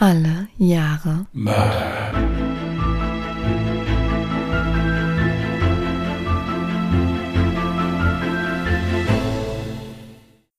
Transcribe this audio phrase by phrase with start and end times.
[0.00, 2.12] Alle Jahre Mörder.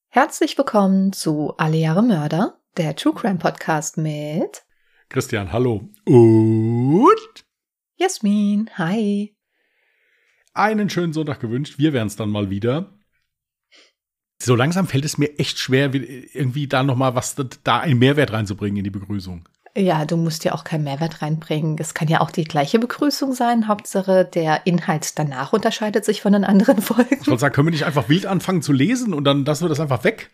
[0.10, 4.66] Herzlich willkommen zu Alle Jahre Mörder, der True Crime Podcast mit
[5.08, 5.88] Christian, hallo.
[6.04, 7.46] Und
[7.96, 8.70] Jasmin.
[8.78, 9.38] Hi.
[10.54, 11.80] einen schönen Sonntag gewünscht.
[11.80, 12.99] Wir wären es dann mal wieder.
[14.42, 18.00] So langsam fällt es mir echt schwer, wie- irgendwie da noch mal was da einen
[18.00, 19.48] Mehrwert reinzubringen in die Begrüßung.
[19.76, 21.78] Ja, du musst ja auch keinen Mehrwert reinbringen.
[21.80, 23.68] Es kann ja auch die gleiche Begrüßung sein.
[23.68, 27.18] Hauptsache, der Inhalt danach unterscheidet sich von den anderen Folgen.
[27.22, 29.70] Ich wollte sagen, können wir nicht einfach wild anfangen zu lesen und dann lassen wir
[29.70, 30.30] das einfach weg?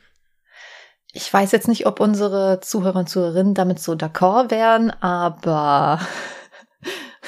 [1.12, 6.00] Ich weiß jetzt nicht, ob unsere Zuhörer und Zuhörerinnen damit so d'accord wären, aber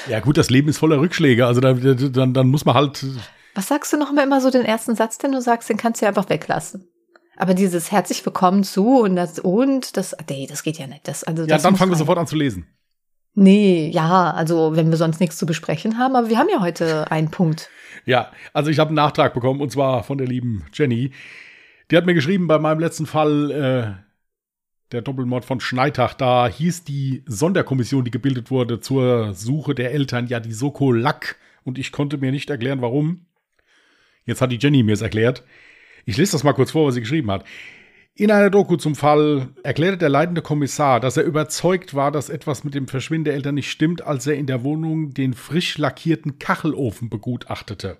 [0.08, 3.04] Ja gut, das Leben ist voller Rückschläge, also da, dann, dann muss man halt
[3.54, 6.00] was sagst du noch mal immer so den ersten Satz, den du sagst, den kannst
[6.00, 6.88] du ja einfach weglassen.
[7.36, 11.06] Aber dieses herzlich willkommen zu und das und das, nee, das geht ja nicht.
[11.06, 11.98] Das, also Ja, das dann fangen wir rein.
[12.00, 12.66] sofort an zu lesen.
[13.34, 17.10] Nee, ja, also wenn wir sonst nichts zu besprechen haben, aber wir haben ja heute
[17.12, 17.68] einen Punkt.
[18.04, 21.12] Ja, also ich habe einen Nachtrag bekommen und zwar von der lieben Jenny.
[21.90, 24.08] Die hat mir geschrieben, bei meinem letzten Fall, äh,
[24.90, 30.26] der Doppelmord von Schneitach, da hieß die Sonderkommission, die gebildet wurde zur Suche der Eltern,
[30.26, 31.36] ja die Soko Lack.
[31.62, 33.26] Und ich konnte mir nicht erklären, warum.
[34.28, 35.42] Jetzt hat die Jenny mir es erklärt.
[36.04, 37.44] Ich lese das mal kurz vor, was sie geschrieben hat.
[38.14, 42.62] In einer Doku zum Fall erklärte der leitende Kommissar, dass er überzeugt war, dass etwas
[42.62, 46.38] mit dem Verschwinden der Eltern nicht stimmt, als er in der Wohnung den frisch lackierten
[46.38, 47.96] Kachelofen begutachtete.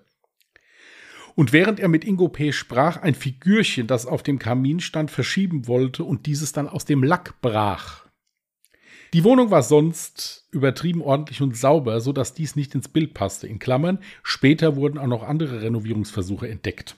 [1.34, 2.52] Und während er mit Ingo P.
[2.52, 7.02] sprach, ein Figürchen, das auf dem Kamin stand, verschieben wollte und dieses dann aus dem
[7.02, 8.07] Lack brach.
[9.12, 13.46] Die Wohnung war sonst übertrieben ordentlich und sauber, so dass dies nicht ins Bild passte.
[13.46, 16.96] In Klammern, später wurden auch noch andere Renovierungsversuche entdeckt.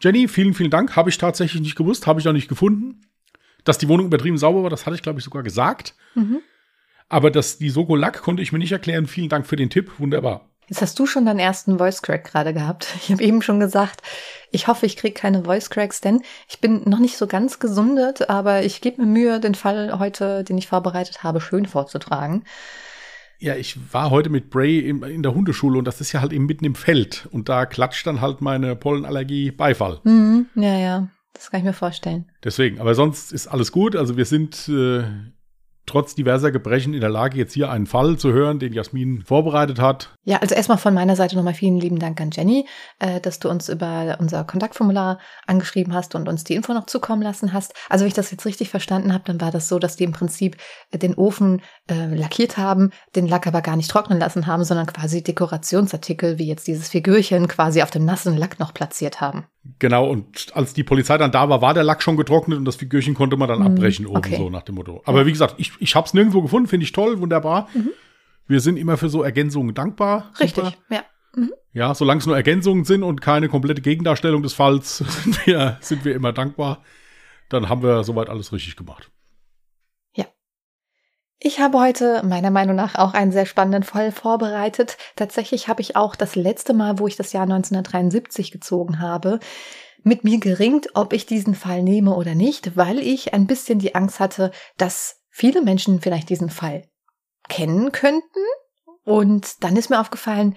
[0.00, 0.96] Jenny, vielen, vielen Dank.
[0.96, 3.02] Habe ich tatsächlich nicht gewusst, habe ich noch nicht gefunden.
[3.64, 5.94] Dass die Wohnung übertrieben sauber war, das hatte ich, glaube ich, sogar gesagt.
[6.14, 6.40] Mhm.
[7.08, 9.06] Aber dass die Soko Lack konnte ich mir nicht erklären.
[9.06, 9.92] Vielen Dank für den Tipp.
[9.98, 10.50] Wunderbar.
[10.68, 12.88] Jetzt hast du schon deinen ersten Voice Crack gerade gehabt.
[13.02, 14.02] Ich habe eben schon gesagt,
[14.50, 18.30] ich hoffe, ich kriege keine Voice Cracks, denn ich bin noch nicht so ganz gesundet,
[18.30, 22.44] aber ich gebe mir Mühe, den Fall heute, den ich vorbereitet habe, schön vorzutragen.
[23.38, 26.46] Ja, ich war heute mit Bray in, der Hundeschule und das ist ja halt eben
[26.46, 27.28] mitten im Feld.
[27.30, 30.00] Und da klatscht dann halt meine Pollenallergie Beifall.
[30.04, 32.30] Mhm, ja, ja, das kann ich mir vorstellen.
[32.42, 33.96] Deswegen, aber sonst ist alles gut.
[33.96, 35.04] Also wir sind äh,
[35.86, 39.78] trotz diverser Gebrechen in der Lage, jetzt hier einen Fall zu hören, den Jasmin vorbereitet
[39.78, 40.10] hat.
[40.24, 42.66] Ja, also erstmal von meiner Seite nochmal vielen lieben Dank an Jenny,
[42.98, 47.22] äh, dass du uns über unser Kontaktformular angeschrieben hast und uns die Info noch zukommen
[47.22, 47.74] lassen hast.
[47.88, 50.12] Also wenn ich das jetzt richtig verstanden habe, dann war das so, dass die im
[50.12, 50.56] Prinzip
[50.90, 54.86] äh, den Ofen äh, lackiert haben, den Lack aber gar nicht trocknen lassen haben, sondern
[54.86, 59.46] quasi Dekorationsartikel wie jetzt dieses Figürchen quasi auf dem nassen Lack noch platziert haben.
[59.78, 62.76] Genau, und als die Polizei dann da war, war der Lack schon getrocknet und das
[62.76, 64.36] Figürchen konnte man dann Mhm, abbrechen oben okay.
[64.36, 65.00] so nach dem Motto.
[65.06, 67.68] Aber wie gesagt, ich, ich habe es nirgendwo gefunden, finde ich toll, wunderbar.
[68.46, 70.30] Wir sind immer für so Ergänzungen dankbar.
[70.34, 70.62] Super.
[70.62, 70.66] Mhm.
[70.66, 71.04] Richtig, ja.
[71.72, 76.04] Ja, solange es nur Ergänzungen sind und keine komplette Gegendarstellung des Falls, sind wir, sind
[76.04, 76.82] wir immer dankbar.
[77.48, 79.10] Dann haben wir soweit alles richtig gemacht.
[81.46, 84.96] Ich habe heute meiner Meinung nach auch einen sehr spannenden Fall vorbereitet.
[85.14, 89.40] Tatsächlich habe ich auch das letzte Mal, wo ich das Jahr 1973 gezogen habe,
[90.02, 93.94] mit mir geringt, ob ich diesen Fall nehme oder nicht, weil ich ein bisschen die
[93.94, 96.88] Angst hatte, dass viele Menschen vielleicht diesen Fall
[97.48, 98.22] kennen könnten.
[99.02, 100.56] Und dann ist mir aufgefallen,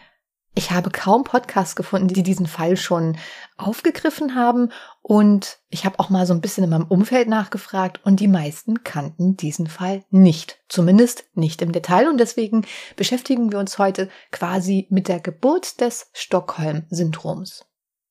[0.53, 3.17] ich habe kaum Podcasts gefunden, die diesen Fall schon
[3.57, 4.69] aufgegriffen haben.
[5.01, 8.83] Und ich habe auch mal so ein bisschen in meinem Umfeld nachgefragt und die meisten
[8.83, 10.59] kannten diesen Fall nicht.
[10.69, 12.07] Zumindest nicht im Detail.
[12.07, 17.65] Und deswegen beschäftigen wir uns heute quasi mit der Geburt des Stockholm-Syndroms.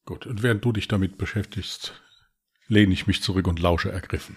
[0.05, 1.95] Gut, und während du dich damit beschäftigst,
[2.67, 4.37] lehne ich mich zurück und lausche ergriffen.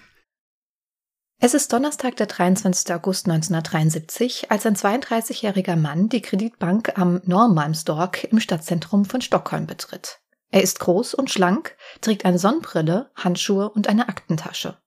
[1.42, 2.94] Es ist Donnerstag, der 23.
[2.94, 10.20] August 1973, als ein 32-jähriger Mann die Kreditbank am Norrmalmstorg im Stadtzentrum von Stockholm betritt.
[10.52, 14.80] Er ist groß und schlank, trägt eine Sonnenbrille, Handschuhe und eine Aktentasche.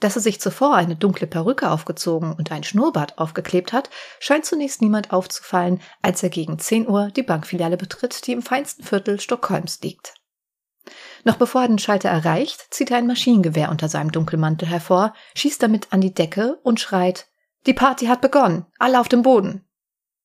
[0.00, 3.88] Dass er sich zuvor eine dunkle Perücke aufgezogen und ein Schnurrbart aufgeklebt hat,
[4.18, 8.82] scheint zunächst niemand aufzufallen, als er gegen 10 Uhr die Bankfiliale betritt, die im feinsten
[8.82, 10.14] Viertel Stockholms liegt.
[11.24, 15.62] Noch bevor er den Schalter erreicht, zieht er ein Maschinengewehr unter seinem Dunkelmantel hervor, schießt
[15.62, 17.28] damit an die Decke und schreit
[17.66, 19.64] Die Party hat begonnen, alle auf dem Boden.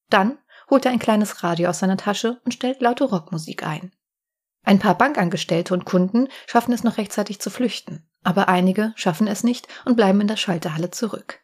[0.10, 0.38] Dann
[0.70, 3.92] holt er ein kleines Radio aus seiner Tasche und stellt laute Rockmusik ein.
[4.64, 9.44] Ein paar Bankangestellte und Kunden schaffen es noch rechtzeitig zu flüchten, aber einige schaffen es
[9.44, 11.40] nicht und bleiben in der Schalterhalle zurück.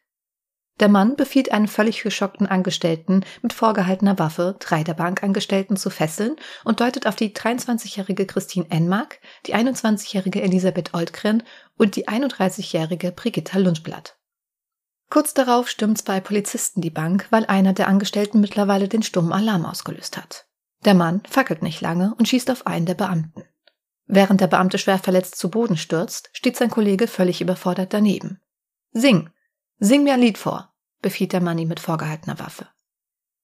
[0.80, 6.34] Der Mann befiehlt einen völlig geschockten Angestellten mit vorgehaltener Waffe, drei der Bankangestellten zu fesseln
[6.64, 11.44] und deutet auf die 23-jährige Christine Enmark, die 21-jährige Elisabeth Oldgren
[11.76, 14.16] und die 31-jährige Brigitta Lundblatt.
[15.10, 19.64] Kurz darauf stürmt zwei Polizisten die Bank, weil einer der Angestellten mittlerweile den stummen Alarm
[19.64, 20.46] ausgelöst hat.
[20.84, 23.44] Der Mann fackelt nicht lange und schießt auf einen der Beamten.
[24.06, 28.40] Während der Beamte schwer verletzt zu Boden stürzt, steht sein Kollege völlig überfordert daneben.
[28.92, 29.30] Sing!
[29.78, 32.68] Sing mir ein Lied vor, befiehlt der Mann ihm mit vorgehaltener Waffe.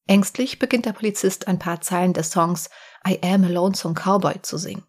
[0.07, 2.71] Ängstlich beginnt der Polizist ein paar Zeilen des Songs
[3.07, 4.85] I Am a Lonesome Cowboy zu singen.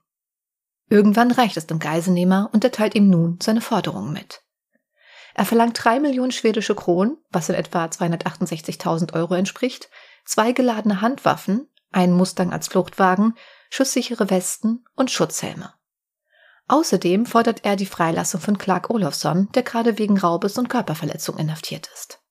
[0.89, 4.43] Irgendwann reicht es dem Geiselnehmer und er teilt ihm nun seine Forderungen mit.
[5.33, 9.89] Er verlangt drei Millionen schwedische Kronen, was in etwa 268.000 Euro entspricht,
[10.25, 13.35] zwei geladene Handwaffen, einen Mustang als Fluchtwagen,
[13.69, 15.73] schusssichere Westen und Schutzhelme.
[16.67, 21.89] Außerdem fordert er die Freilassung von Clark Olofsson, der gerade wegen Raubes und Körperverletzung inhaftiert
[21.93, 22.21] ist.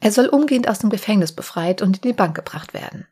[0.00, 3.06] Er soll umgehend aus dem Gefängnis befreit und in die Bank gebracht werden.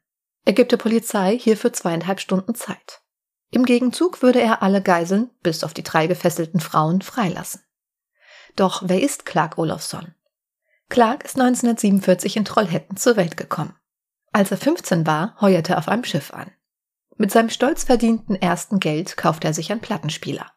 [0.45, 3.03] Er gibt der Polizei hierfür zweieinhalb Stunden Zeit.
[3.51, 7.63] Im Gegenzug würde er alle Geiseln, bis auf die drei gefesselten Frauen, freilassen.
[8.55, 10.15] Doch wer ist Clark Olofsson?
[10.89, 13.75] Clark ist 1947 in Trollhätten zur Welt gekommen.
[14.33, 16.53] Als er 15 war, heuerte er auf einem Schiff an.
[17.19, 20.53] Mit seinem stolz verdienten ersten Geld kaufte er sich einen Plattenspieler.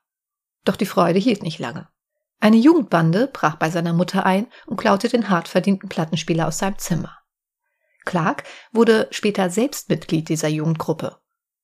[0.66, 1.88] Doch die Freude hielt nicht lange.
[2.42, 6.78] Eine Jugendbande brach bei seiner Mutter ein und klaute den hart verdienten Plattenspieler aus seinem
[6.78, 7.18] Zimmer.
[8.06, 11.18] Clark wurde später selbst Mitglied dieser Jugendgruppe.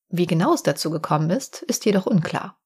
[0.10, 2.60] Wie genau es dazu gekommen ist, ist jedoch unklar.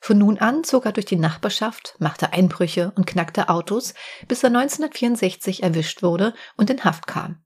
[0.00, 3.94] Von nun an zog er durch die Nachbarschaft, machte Einbrüche und knackte Autos,
[4.28, 7.44] bis er 1964 erwischt wurde und in Haft kam.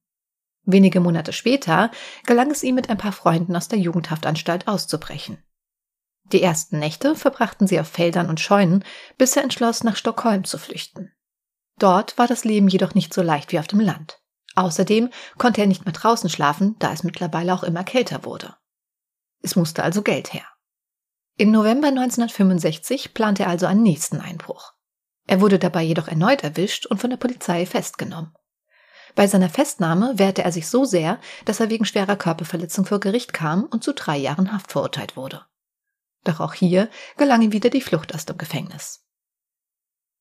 [0.65, 1.91] Wenige Monate später
[2.27, 5.43] gelang es ihm mit ein paar Freunden aus der Jugendhaftanstalt auszubrechen.
[6.33, 8.85] Die ersten Nächte verbrachten sie auf Feldern und Scheunen,
[9.19, 11.13] bis er entschloss, nach Stockholm zu flüchten.
[11.79, 14.21] Dort war das Leben jedoch nicht so leicht wie auf dem Land.
[14.55, 18.55] Außerdem konnte er nicht mehr draußen schlafen, da es mittlerweile auch immer kälter wurde.
[19.43, 20.47] Es musste also Geld her.
[21.37, 24.73] Im November 1965 plante er also einen nächsten Einbruch.
[25.27, 28.33] Er wurde dabei jedoch erneut erwischt und von der Polizei festgenommen.
[29.15, 33.33] Bei seiner Festnahme wehrte er sich so sehr, dass er wegen schwerer Körperverletzung vor Gericht
[33.33, 35.45] kam und zu drei Jahren Haft verurteilt wurde.
[36.25, 39.05] Doch auch hier gelang ihm wieder die Flucht aus dem Gefängnis.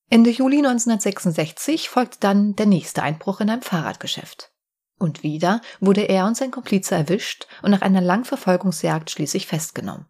[0.10, 4.52] Ende Juli 1966 folgte dann der nächste Einbruch in einem Fahrradgeschäft.
[5.00, 10.06] Und wieder wurde er und sein Komplize erwischt und nach einer langen Verfolgungsjagd schließlich festgenommen.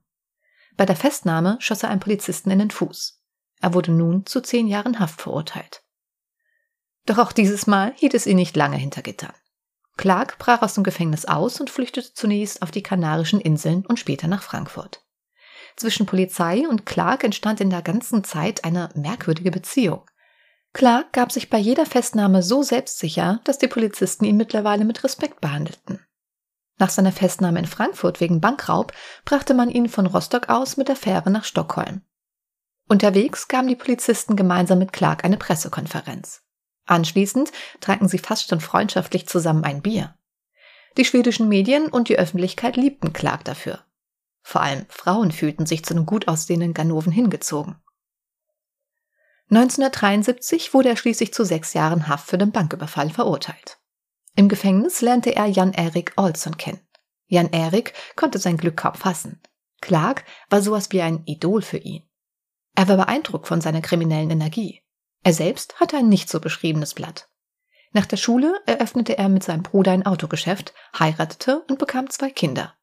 [0.75, 3.21] Bei der Festnahme schoss er einen Polizisten in den Fuß.
[3.61, 5.82] Er wurde nun zu zehn Jahren Haft verurteilt.
[7.05, 9.33] Doch auch dieses Mal hielt es ihn nicht lange hinter Gittern.
[9.97, 14.27] Clark brach aus dem Gefängnis aus und flüchtete zunächst auf die Kanarischen Inseln und später
[14.27, 15.03] nach Frankfurt.
[15.75, 20.05] Zwischen Polizei und Clark entstand in der ganzen Zeit eine merkwürdige Beziehung.
[20.71, 25.41] Clark gab sich bei jeder Festnahme so selbstsicher, dass die Polizisten ihn mittlerweile mit Respekt
[25.41, 25.99] behandelten.
[26.79, 28.93] Nach seiner Festnahme in Frankfurt wegen Bankraub
[29.25, 32.01] brachte man ihn von Rostock aus mit der Fähre nach Stockholm.
[32.89, 36.42] Unterwegs gaben die Polizisten gemeinsam mit Clark eine Pressekonferenz.
[36.85, 40.17] Anschließend tranken sie fast schon freundschaftlich zusammen ein Bier.
[40.97, 43.85] Die schwedischen Medien und die Öffentlichkeit liebten Clark dafür.
[44.41, 47.75] Vor allem Frauen fühlten sich zu den gut aussehenden Ganoven hingezogen.
[49.49, 53.79] 1973 wurde er schließlich zu sechs Jahren Haft für den Banküberfall verurteilt.
[54.35, 56.81] Im Gefängnis lernte er Jan-Erik Olsson kennen.
[57.27, 59.41] Jan-Erik konnte sein Glück kaum fassen.
[59.81, 62.03] Clark war sowas wie ein Idol für ihn.
[62.75, 64.82] Er war beeindruckt von seiner kriminellen Energie.
[65.23, 67.29] Er selbst hatte ein nicht so beschriebenes Blatt.
[67.91, 72.73] Nach der Schule eröffnete er mit seinem Bruder ein Autogeschäft, heiratete und bekam zwei Kinder.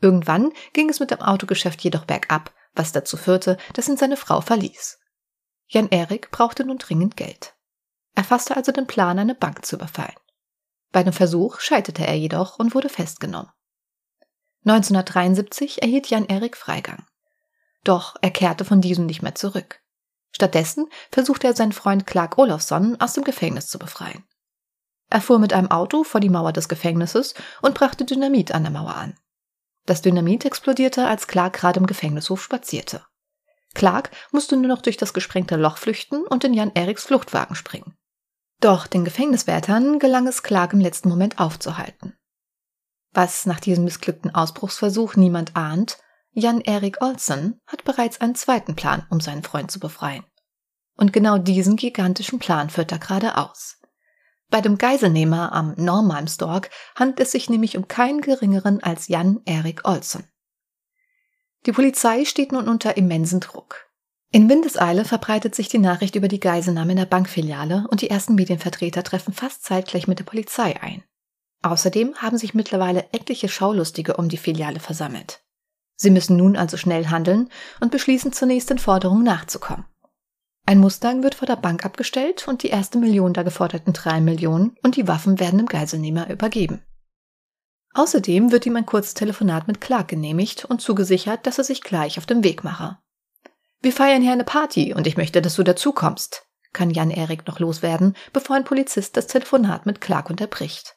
[0.00, 4.40] Irgendwann ging es mit dem Autogeschäft jedoch bergab, was dazu führte, dass ihn seine Frau
[4.40, 4.98] verließ.
[5.66, 7.54] Jan Erik brauchte nun dringend Geld.
[8.14, 10.14] Er fasste also den Plan, eine Bank zu überfallen.
[10.92, 13.50] Bei dem Versuch scheiterte er jedoch und wurde festgenommen.
[14.66, 17.04] 1973 erhielt Jan Erik Freigang.
[17.82, 19.80] Doch er kehrte von diesem nicht mehr zurück.
[20.34, 24.24] Stattdessen versuchte er seinen Freund Clark Olofsson aus dem Gefängnis zu befreien.
[25.08, 28.72] Er fuhr mit einem Auto vor die Mauer des Gefängnisses und brachte Dynamit an der
[28.72, 29.16] Mauer an.
[29.86, 33.04] Das Dynamit explodierte, als Clark gerade im Gefängnishof spazierte.
[33.74, 37.96] Clark musste nur noch durch das gesprengte Loch flüchten und in Jan Eriks Fluchtwagen springen.
[38.60, 42.16] Doch den Gefängniswärtern gelang es Clark im letzten Moment aufzuhalten.
[43.12, 45.98] Was nach diesem missglückten Ausbruchsversuch niemand ahnt,
[46.34, 50.24] Jan-Erik Olsen hat bereits einen zweiten Plan, um seinen Freund zu befreien.
[50.96, 53.80] Und genau diesen gigantischen Plan führt er gerade aus.
[54.50, 60.24] Bei dem Geiselnehmer am Normalmstorg handelt es sich nämlich um keinen geringeren als Jan-Erik Olsen.
[61.66, 63.88] Die Polizei steht nun unter immensen Druck.
[64.30, 68.34] In Windeseile verbreitet sich die Nachricht über die Geiselnahme in der Bankfiliale und die ersten
[68.34, 71.04] Medienvertreter treffen fast zeitgleich mit der Polizei ein.
[71.62, 75.43] Außerdem haben sich mittlerweile etliche Schaulustige um die Filiale versammelt.
[75.96, 77.48] Sie müssen nun also schnell handeln
[77.80, 79.86] und beschließen zunächst den Forderungen nachzukommen.
[80.66, 84.76] Ein Mustang wird vor der Bank abgestellt und die erste Million der geforderten drei Millionen
[84.82, 86.82] und die Waffen werden dem Geiselnehmer übergeben.
[87.92, 92.18] Außerdem wird ihm ein kurzes Telefonat mit Clark genehmigt und zugesichert, dass er sich gleich
[92.18, 92.98] auf den Weg mache.
[93.82, 97.60] Wir feiern hier eine Party und ich möchte, dass du dazukommst, kann Jan Erik noch
[97.60, 100.96] loswerden, bevor ein Polizist das Telefonat mit Clark unterbricht.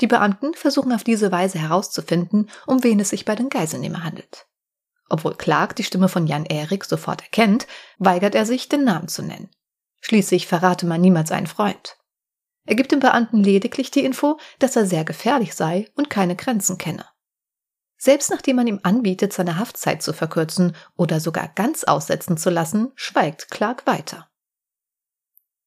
[0.00, 4.46] Die Beamten versuchen auf diese Weise herauszufinden, um wen es sich bei den Geiselnehmer handelt.
[5.08, 7.66] Obwohl Clark die Stimme von Jan Erik sofort erkennt,
[7.98, 9.50] weigert er sich, den Namen zu nennen.
[10.00, 11.96] Schließlich verrate man niemals einen Freund.
[12.66, 16.78] Er gibt dem Beamten lediglich die Info, dass er sehr gefährlich sei und keine Grenzen
[16.78, 17.06] kenne.
[17.96, 22.92] Selbst nachdem man ihm anbietet, seine Haftzeit zu verkürzen oder sogar ganz aussetzen zu lassen,
[22.94, 24.28] schweigt Clark weiter.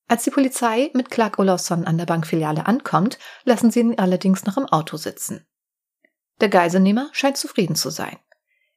[0.10, 4.58] Als die Polizei mit Clark Olofsson an der Bankfiliale ankommt, lassen sie ihn allerdings noch
[4.58, 5.46] im Auto sitzen.
[6.42, 8.18] Der Geiselnehmer scheint zufrieden zu sein.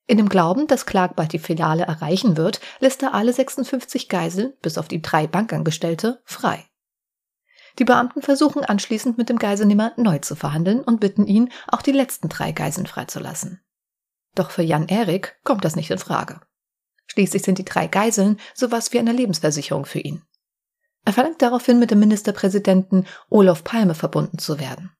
[0.06, 4.58] In dem Glauben, dass Clark bald die Filiale erreichen wird, lässt er alle 56 Geisel,
[4.60, 6.66] bis auf die drei Bankangestellte, frei.
[7.78, 11.92] Die Beamten versuchen anschließend mit dem Geiselnehmer neu zu verhandeln und bitten ihn, auch die
[11.92, 13.62] letzten drei Geiseln freizulassen.
[14.34, 16.42] Doch für Jan Erik kommt das nicht in Frage.
[17.06, 20.22] Schließlich sind die drei Geiseln sowas wie eine Lebensversicherung für ihn.
[21.04, 24.92] Er verlangt daraufhin, mit dem Ministerpräsidenten Olof Palme verbunden zu werden.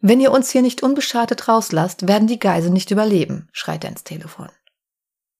[0.00, 4.04] Wenn ihr uns hier nicht unbeschadet rauslasst, werden die Geiseln nicht überleben, schreit er ins
[4.04, 4.48] Telefon.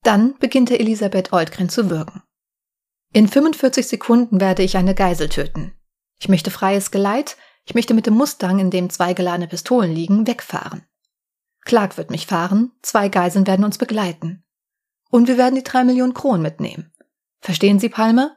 [0.03, 2.23] Dann beginnt er Elisabeth Oldgren zu würgen.
[3.13, 5.73] In 45 Sekunden werde ich eine Geisel töten.
[6.21, 10.27] Ich möchte freies Geleit, ich möchte mit dem Mustang, in dem zwei geladene Pistolen liegen,
[10.27, 10.85] wegfahren.
[11.63, 14.45] Clark wird mich fahren, zwei Geiseln werden uns begleiten.
[15.11, 16.93] Und wir werden die drei Millionen Kronen mitnehmen.
[17.41, 18.37] Verstehen Sie, Palme?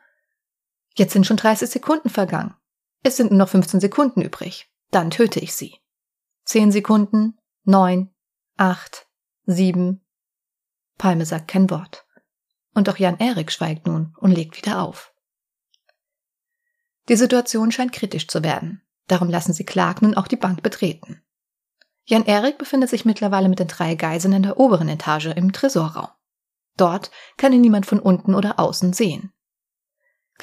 [0.96, 2.56] Jetzt sind schon 30 Sekunden vergangen.
[3.04, 4.70] Es sind nur noch 15 Sekunden übrig.
[4.92, 5.80] Dann töte ich sie.
[6.46, 8.14] Zehn Sekunden, neun,
[8.58, 9.08] acht,
[9.46, 10.06] sieben.
[10.98, 12.06] Palme sagt kein Wort.
[12.74, 15.14] Und auch Jan Erik schweigt nun und legt wieder auf.
[17.10, 18.82] Die Situation scheint kritisch zu werden.
[19.08, 21.22] Darum lassen sie Clark nun auch die Bank betreten.
[22.06, 26.10] Jan Erik befindet sich mittlerweile mit den drei Geiseln in der oberen Etage im Tresorraum.
[26.78, 29.32] Dort kann ihn niemand von unten oder außen sehen.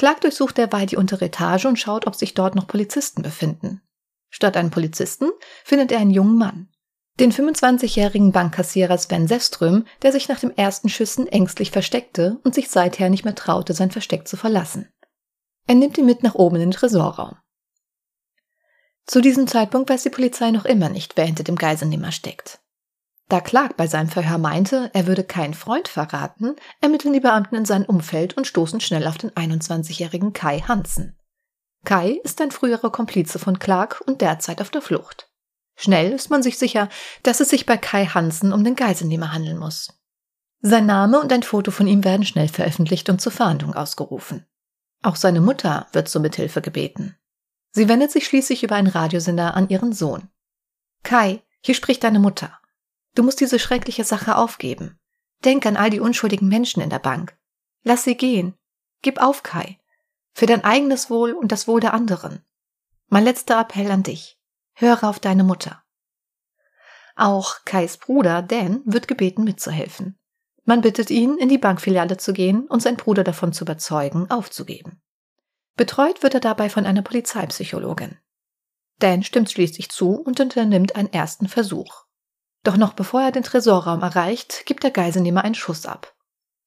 [0.01, 3.83] Clark durchsucht derweil die untere Etage und schaut, ob sich dort noch Polizisten befinden.
[4.31, 5.29] Statt einem Polizisten
[5.63, 6.71] findet er einen jungen Mann.
[7.17, 12.71] Den 25-jährigen Bankkassierer Sven Seström, der sich nach dem ersten Schüssen ängstlich versteckte und sich
[12.71, 14.89] seither nicht mehr traute, sein Versteck zu verlassen.
[15.67, 17.37] Er nimmt ihn mit nach oben in den Tresorraum.
[19.05, 22.63] Zu diesem Zeitpunkt weiß die Polizei noch immer nicht, wer hinter dem Geiselnehmer steckt.
[23.31, 27.65] Da Clark bei seinem Verhör meinte, er würde keinen Freund verraten, ermitteln die Beamten in
[27.65, 31.17] sein Umfeld und stoßen schnell auf den 21-jährigen Kai Hansen.
[31.85, 35.31] Kai ist ein früherer Komplize von Clark und derzeit auf der Flucht.
[35.77, 36.89] Schnell ist man sich sicher,
[37.23, 39.97] dass es sich bei Kai Hansen um den Geiselnehmer handeln muss.
[40.61, 44.45] Sein Name und ein Foto von ihm werden schnell veröffentlicht und zur Fahndung ausgerufen.
[45.05, 47.17] Auch seine Mutter wird zur Mithilfe gebeten.
[47.71, 50.29] Sie wendet sich schließlich über einen Radiosender an ihren Sohn.
[51.05, 52.60] Kai, hier spricht deine Mutter.
[53.15, 54.99] Du musst diese schreckliche Sache aufgeben.
[55.45, 57.37] Denk an all die unschuldigen Menschen in der Bank.
[57.83, 58.55] Lass sie gehen.
[59.03, 59.79] Gib auf, Kai.
[60.33, 62.45] Für dein eigenes Wohl und das Wohl der anderen.
[63.09, 64.39] Mein letzter Appell an dich.
[64.75, 65.83] Höre auf deine Mutter.
[67.17, 70.19] Auch Kais Bruder Dan wird gebeten mitzuhelfen.
[70.65, 75.03] Man bittet ihn, in die Bankfiliale zu gehen und seinen Bruder davon zu überzeugen, aufzugeben.
[75.77, 78.19] Betreut wird er dabei von einer Polizeipsychologin.
[78.99, 82.05] Dan stimmt schließlich zu und unternimmt einen ersten Versuch.
[82.63, 86.15] Doch noch bevor er den Tresorraum erreicht, gibt der Geiselnehmer einen Schuss ab.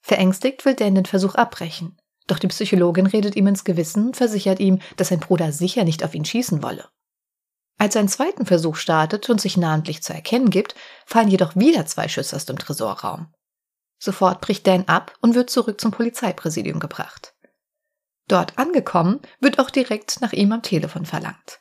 [0.01, 1.97] Verängstigt will Dan den Versuch abbrechen.
[2.27, 6.03] Doch die Psychologin redet ihm ins Gewissen und versichert ihm, dass sein Bruder sicher nicht
[6.03, 6.89] auf ihn schießen wolle.
[7.77, 11.85] Als er einen zweiten Versuch startet und sich namentlich zu erkennen gibt, fallen jedoch wieder
[11.85, 13.33] zwei Schüsse aus dem Tresorraum.
[13.99, 17.33] Sofort bricht Dan ab und wird zurück zum Polizeipräsidium gebracht.
[18.27, 21.59] Dort angekommen, wird auch direkt nach ihm am Telefon verlangt.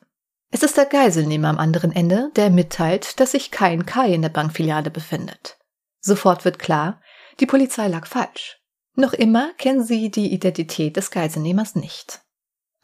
[0.55, 4.29] Es ist der Geiselnehmer am anderen Ende, der mitteilt, dass sich kein Kai in der
[4.29, 5.57] Bankfiliale befindet.
[6.01, 7.01] Sofort wird klar,
[7.41, 8.61] die Polizei lag falsch.
[8.95, 12.21] Noch immer kennen sie die Identität des Geiselnehmers nicht.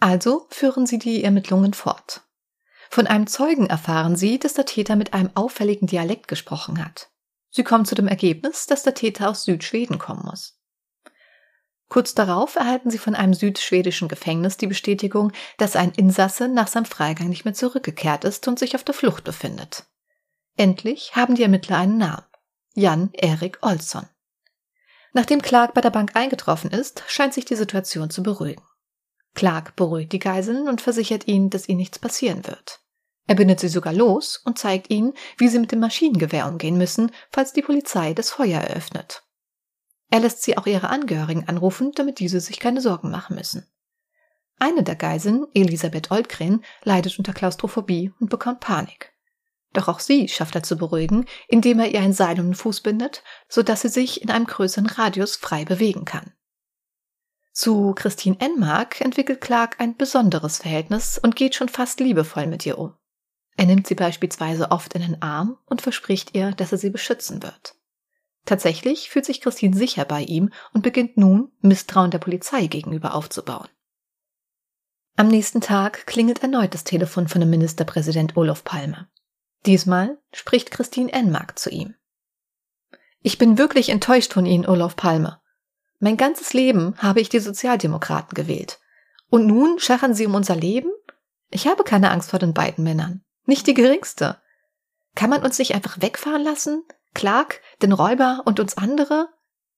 [0.01, 2.23] Also führen sie die Ermittlungen fort.
[2.89, 7.11] Von einem Zeugen erfahren sie, dass der Täter mit einem auffälligen Dialekt gesprochen hat.
[7.51, 10.58] Sie kommen zu dem Ergebnis, dass der Täter aus Südschweden kommen muss.
[11.89, 16.85] Kurz darauf erhalten sie von einem südschwedischen Gefängnis die Bestätigung, dass ein Insasse nach seinem
[16.85, 19.85] Freigang nicht mehr zurückgekehrt ist und sich auf der Flucht befindet.
[20.57, 22.25] Endlich haben die Ermittler einen Namen.
[22.75, 24.07] Jan Erik Olsson.
[25.15, 28.63] Nachdem Clark bei der Bank eingetroffen ist, scheint sich die Situation zu beruhigen.
[29.35, 32.81] Clark beruhigt die Geiseln und versichert ihnen, dass ihnen nichts passieren wird.
[33.27, 37.13] Er bindet sie sogar los und zeigt ihnen, wie sie mit dem Maschinengewehr umgehen müssen,
[37.31, 39.23] falls die Polizei das Feuer eröffnet.
[40.11, 43.67] Er lässt sie auch ihre Angehörigen anrufen, damit diese sich keine Sorgen machen müssen.
[44.59, 49.13] Eine der Geiseln, Elisabeth Oldgren, leidet unter Klaustrophobie und bekommt Panik.
[49.73, 52.81] Doch auch sie schafft er zu beruhigen, indem er ihr ein Seil um den Fuß
[52.81, 56.33] bindet, sodass sie sich in einem größeren Radius frei bewegen kann.
[57.53, 62.79] Zu Christine Enmark entwickelt Clark ein besonderes Verhältnis und geht schon fast liebevoll mit ihr
[62.79, 62.95] um.
[63.57, 67.43] Er nimmt sie beispielsweise oft in den Arm und verspricht ihr, dass er sie beschützen
[67.43, 67.75] wird.
[68.49, 73.69] Tatsächlich fühlt sich Christine sicher bei ihm und beginnt nun, Misstrauen der Polizei gegenüber aufzubauen.
[75.17, 79.07] Am nächsten Tag klingelt erneut das Telefon von dem Ministerpräsident Olof Palme.
[79.67, 81.95] Diesmal spricht Christine Enmark zu ihm.
[83.21, 85.43] Ich bin wirklich enttäuscht von Ihnen, Olof Palme.
[85.99, 88.81] Mein ganzes Leben habe ich die Sozialdemokraten gewählt.
[89.29, 90.91] Und nun scharren Sie um unser Leben?
[91.51, 93.23] Ich habe keine Angst vor den beiden Männern.
[93.45, 94.41] Nicht die geringste.
[95.15, 96.83] Kann man uns nicht einfach wegfahren lassen?
[97.15, 99.29] Clark, den Räuber und uns andere?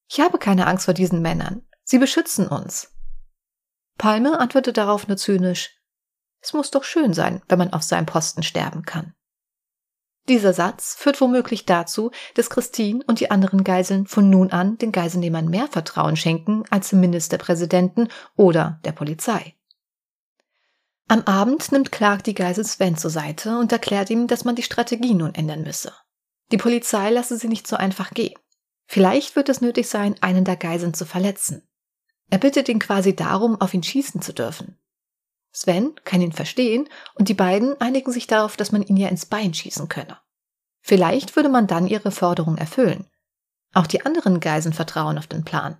[0.08, 1.66] Ich habe keine Angst vor diesen Männern.
[1.84, 2.92] Sie beschützen uns.
[3.98, 5.78] Palme antwortet darauf nur zynisch.
[6.40, 9.14] Es muss doch schön sein, wenn man auf seinem Posten sterben kann.
[10.28, 14.92] Dieser Satz führt womöglich dazu, dass Christine und die anderen Geiseln von nun an den
[14.92, 19.56] Geiselnehmern mehr Vertrauen schenken als dem Ministerpräsidenten oder der Polizei.
[21.08, 24.62] Am Abend nimmt Clark die Geisel Sven zur Seite und erklärt ihm, dass man die
[24.62, 25.92] Strategie nun ändern müsse.
[26.52, 28.38] Die Polizei lasse sie nicht so einfach gehen.
[28.86, 31.62] Vielleicht wird es nötig sein, einen der Geiseln zu verletzen.
[32.28, 34.78] Er bittet ihn quasi darum, auf ihn schießen zu dürfen.
[35.52, 39.26] Sven kann ihn verstehen und die beiden einigen sich darauf, dass man ihn ja ins
[39.26, 40.18] Bein schießen könne.
[40.80, 43.06] Vielleicht würde man dann ihre Forderung erfüllen.
[43.74, 45.76] Auch die anderen Geiseln vertrauen auf den Plan.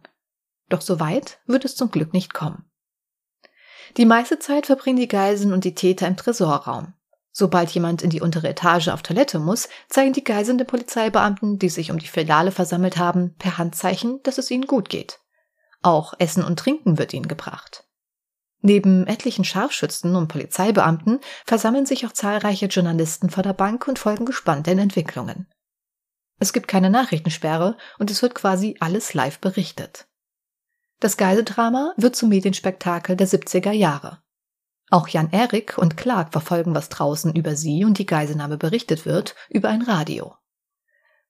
[0.69, 2.71] Doch so weit wird es zum Glück nicht kommen.
[3.97, 6.95] Die meiste Zeit verbringen die Geiseln und die Täter im Tresorraum.
[7.33, 11.69] Sobald jemand in die untere Etage auf Toilette muss, zeigen die Geiseln den Polizeibeamten, die
[11.69, 15.21] sich um die Filiale versammelt haben, per Handzeichen, dass es ihnen gut geht.
[15.83, 17.85] Auch Essen und Trinken wird ihnen gebracht.
[18.63, 24.27] Neben etlichen Scharfschützen und Polizeibeamten versammeln sich auch zahlreiche Journalisten vor der Bank und folgen
[24.27, 25.47] gespannt den Entwicklungen.
[26.39, 30.09] Es gibt keine Nachrichtensperre und es wird quasi alles live berichtet.
[30.99, 34.23] Das Geiseldrama wird zum Medienspektakel der 70er Jahre.
[34.91, 39.37] Auch Jan Erik und Clark verfolgen, was draußen über sie und die Geiselnahme berichtet wird,
[39.49, 40.35] über ein Radio.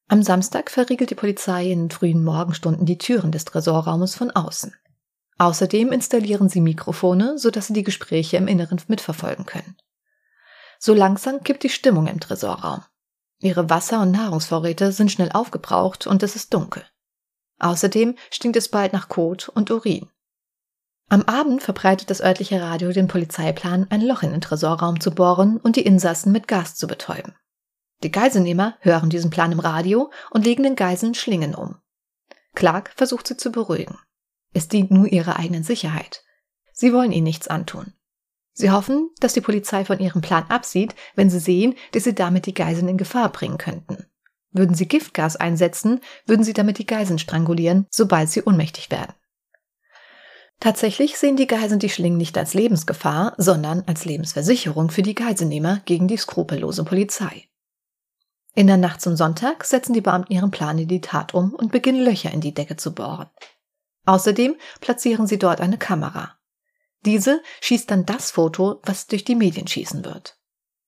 [0.08, 4.74] Am Samstag verriegelt die Polizei in frühen Morgenstunden die Türen des Tresorraumes von außen.
[5.38, 9.76] Außerdem installieren sie Mikrofone, sodass sie die Gespräche im Inneren mitverfolgen können.
[10.78, 12.82] So langsam kippt die Stimmung im Tresorraum.
[13.40, 16.84] Ihre Wasser- und Nahrungsvorräte sind schnell aufgebraucht und es ist dunkel.
[17.58, 20.10] Außerdem stinkt es bald nach Kot und Urin.
[21.12, 25.56] Am Abend verbreitet das örtliche Radio den Polizeiplan, ein Loch in den Tresorraum zu bohren
[25.56, 27.34] und die Insassen mit Gas zu betäuben.
[28.04, 31.78] Die Geiselnehmer hören diesen Plan im Radio und legen den Geiseln Schlingen um.
[32.54, 33.98] Clark versucht sie zu beruhigen.
[34.54, 36.22] Es dient nur ihrer eigenen Sicherheit.
[36.72, 37.92] Sie wollen ihnen nichts antun.
[38.52, 42.46] Sie hoffen, dass die Polizei von ihrem Plan absieht, wenn sie sehen, dass sie damit
[42.46, 44.06] die Geiseln in Gefahr bringen könnten.
[44.52, 49.14] Würden sie Giftgas einsetzen, würden sie damit die Geiseln strangulieren, sobald sie ohnmächtig werden.
[50.60, 55.80] Tatsächlich sehen die Geiseln die Schlingen nicht als Lebensgefahr, sondern als Lebensversicherung für die Geiselnehmer
[55.86, 57.48] gegen die skrupellose Polizei.
[58.54, 61.72] In der Nacht zum Sonntag setzen die Beamten ihren Plan in die Tat um und
[61.72, 63.30] beginnen Löcher in die Decke zu bohren.
[64.04, 66.36] Außerdem platzieren sie dort eine Kamera.
[67.06, 70.38] Diese schießt dann das Foto, was durch die Medien schießen wird.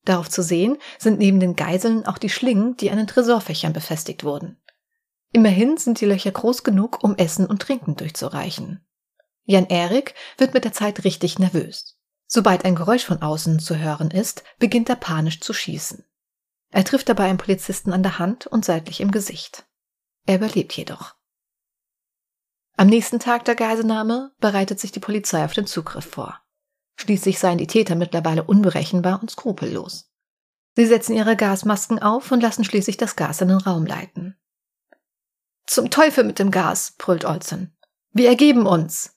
[0.05, 4.25] Darauf zu sehen sind neben den Geiseln auch die Schlingen, die an den Tresorfächern befestigt
[4.25, 4.61] wurden.
[5.33, 8.85] Immerhin sind die Löcher groß genug, um Essen und Trinken durchzureichen.
[9.45, 11.99] Jan Erik wird mit der Zeit richtig nervös.
[12.27, 16.05] Sobald ein Geräusch von außen zu hören ist, beginnt er panisch zu schießen.
[16.71, 19.67] Er trifft dabei einen Polizisten an der Hand und seitlich im Gesicht.
[20.27, 21.15] Er überlebt jedoch.
[22.77, 26.41] Am nächsten Tag der Geiselnahme bereitet sich die Polizei auf den Zugriff vor.
[26.97, 30.11] Schließlich seien die Täter mittlerweile unberechenbar und skrupellos.
[30.75, 34.39] Sie setzen ihre Gasmasken auf und lassen schließlich das Gas in den Raum leiten.
[35.67, 37.77] Zum Teufel mit dem Gas, brüllt Olsen.
[38.13, 39.12] Wir ergeben uns.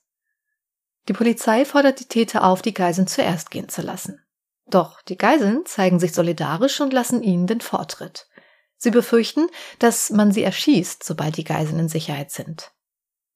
[1.08, 4.20] Die Polizei fordert die Täter auf, die Geiseln zuerst gehen zu lassen.
[4.68, 8.28] Doch die Geiseln zeigen sich solidarisch und lassen ihnen den Vortritt.
[8.76, 9.46] Sie befürchten,
[9.78, 12.72] dass man sie erschießt, sobald die Geiseln in Sicherheit sind.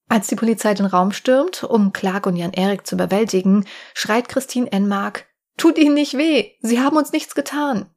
[0.09, 4.71] Als die Polizei den Raum stürmt, um Clark und Jan Erik zu überwältigen, schreit Christine
[4.71, 7.93] Enmark, Tut ihnen nicht weh, sie haben uns nichts getan.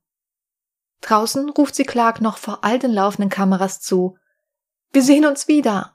[1.00, 4.18] Draußen ruft sie Clark noch vor all den laufenden Kameras zu.
[4.92, 5.93] Wir sehen uns wieder.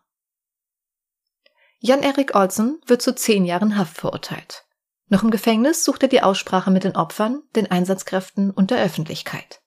[1.82, 4.66] Jan-Erik Olsen wird zu zehn Jahren Haft verurteilt.
[5.08, 9.62] Noch im Gefängnis sucht er die Aussprache mit den Opfern, den Einsatzkräften und der Öffentlichkeit.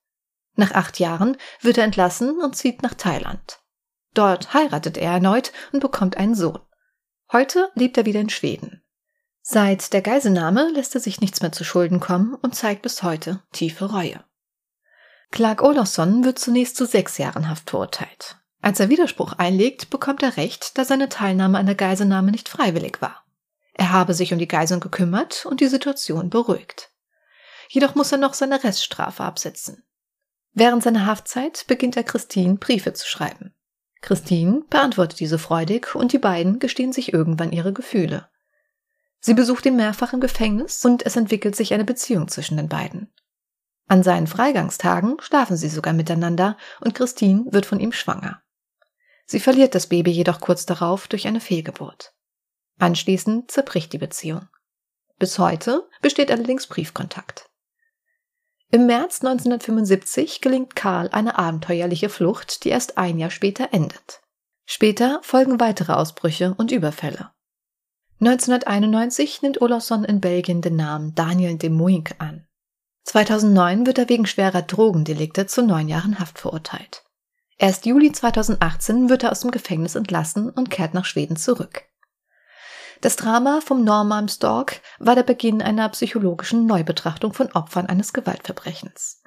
[0.55, 3.61] Nach acht Jahren wird er entlassen und zieht nach Thailand.
[4.13, 6.61] Dort heiratet er erneut und bekommt einen Sohn.
[7.33, 8.85] Heute lebt er wieder in Schweden.
[9.41, 13.43] Seit der Geiselnahme lässt er sich nichts mehr zu Schulden kommen und zeigt bis heute
[13.53, 14.23] tiefe Reue.
[15.31, 18.37] Clark Olofsson wird zunächst zu sechs Jahren Haft verurteilt.
[18.63, 23.03] Als er Widerspruch einlegt, bekommt er Recht, da seine Teilnahme an der Geiselnahme nicht freiwillig
[23.03, 23.25] war.
[23.75, 26.91] Er habe sich um die Geiseln gekümmert und die Situation beruhigt.
[27.69, 29.83] Jedoch muss er noch seine Reststrafe absitzen.
[30.53, 33.53] Während seiner Haftzeit beginnt er Christine Briefe zu schreiben.
[34.01, 38.29] Christine beantwortet diese freudig und die beiden gestehen sich irgendwann ihre Gefühle.
[39.19, 43.13] Sie besucht ihn mehrfach im Gefängnis und es entwickelt sich eine Beziehung zwischen den beiden.
[43.89, 48.43] An seinen Freigangstagen schlafen sie sogar miteinander und Christine wird von ihm schwanger.
[49.33, 52.13] Sie verliert das Baby jedoch kurz darauf durch eine Fehlgeburt.
[52.79, 54.47] Anschließend zerbricht die Beziehung.
[55.19, 57.49] Bis heute besteht allerdings Briefkontakt.
[58.71, 64.21] Im März 1975 gelingt Karl eine abenteuerliche Flucht, die erst ein Jahr später endet.
[64.67, 67.31] Später folgen weitere Ausbrüche und Überfälle.
[68.21, 72.47] 1991 nimmt Olofsson in Belgien den Namen Daniel de Muink an.
[73.05, 77.03] 2009 wird er wegen schwerer Drogendelikte zu neun Jahren Haft verurteilt.
[77.59, 81.85] Erst Juli 2018 wird er aus dem Gefängnis entlassen und kehrt nach Schweden zurück.
[83.01, 83.85] Das Drama vom
[84.29, 89.23] Stork war der Beginn einer psychologischen Neubetrachtung von Opfern eines Gewaltverbrechens.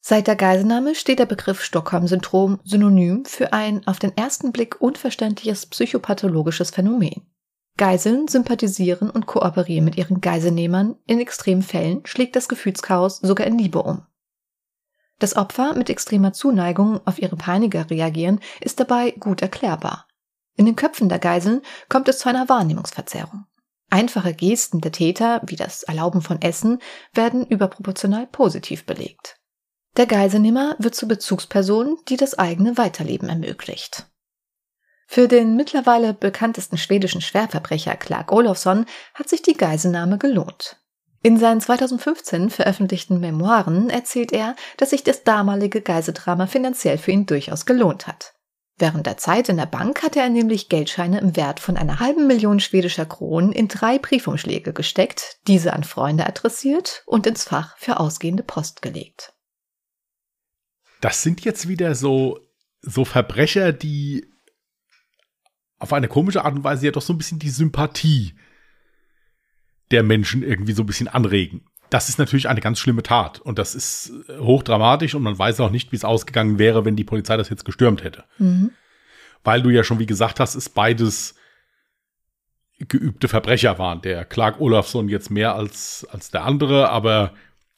[0.00, 5.66] Seit der Geiselnahme steht der Begriff Stockholm-Syndrom synonym für ein auf den ersten Blick unverständliches
[5.66, 7.26] psychopathologisches Phänomen.
[7.76, 13.58] Geiseln sympathisieren und kooperieren mit ihren Geiselnehmern, in extremen Fällen schlägt das Gefühlschaos sogar in
[13.58, 14.06] Liebe um.
[15.18, 20.06] Das Opfer mit extremer Zuneigung auf ihre Peiniger reagieren, ist dabei gut erklärbar.
[20.54, 23.46] In den Köpfen der Geiseln kommt es zu einer Wahrnehmungsverzerrung.
[23.90, 26.78] Einfache Gesten der Täter, wie das Erlauben von Essen,
[27.14, 29.36] werden überproportional positiv belegt.
[29.96, 34.06] Der Geiselnehmer wird zur Bezugsperson, die das eigene Weiterleben ermöglicht.
[35.06, 40.76] Für den mittlerweile bekanntesten schwedischen Schwerverbrecher Clark Olofsson hat sich die Geiselnahme gelohnt.
[41.22, 47.26] In seinen 2015 veröffentlichten Memoiren erzählt er, dass sich das damalige Geiseldrama finanziell für ihn
[47.26, 48.34] durchaus gelohnt hat.
[48.80, 52.28] Während der Zeit in der Bank hatte er nämlich Geldscheine im Wert von einer halben
[52.28, 57.98] Million schwedischer Kronen in drei Briefumschläge gesteckt, diese an Freunde adressiert und ins Fach für
[57.98, 59.34] ausgehende Post gelegt.
[61.00, 62.38] Das sind jetzt wieder so,
[62.80, 64.30] so Verbrecher, die
[65.78, 68.34] auf eine komische Art und Weise ja doch so ein bisschen die Sympathie
[69.90, 71.62] der Menschen irgendwie so ein bisschen anregen.
[71.90, 75.60] Das ist natürlich eine ganz schlimme Tat und das ist äh, hochdramatisch und man weiß
[75.60, 78.24] auch nicht, wie es ausgegangen wäre, wenn die Polizei das jetzt gestürmt hätte.
[78.38, 78.72] Mhm.
[79.42, 81.34] Weil du ja schon wie gesagt hast, ist beides
[82.78, 84.02] geübte Verbrecher waren.
[84.02, 87.32] Der Clark Olafsson jetzt mehr als, als der andere, aber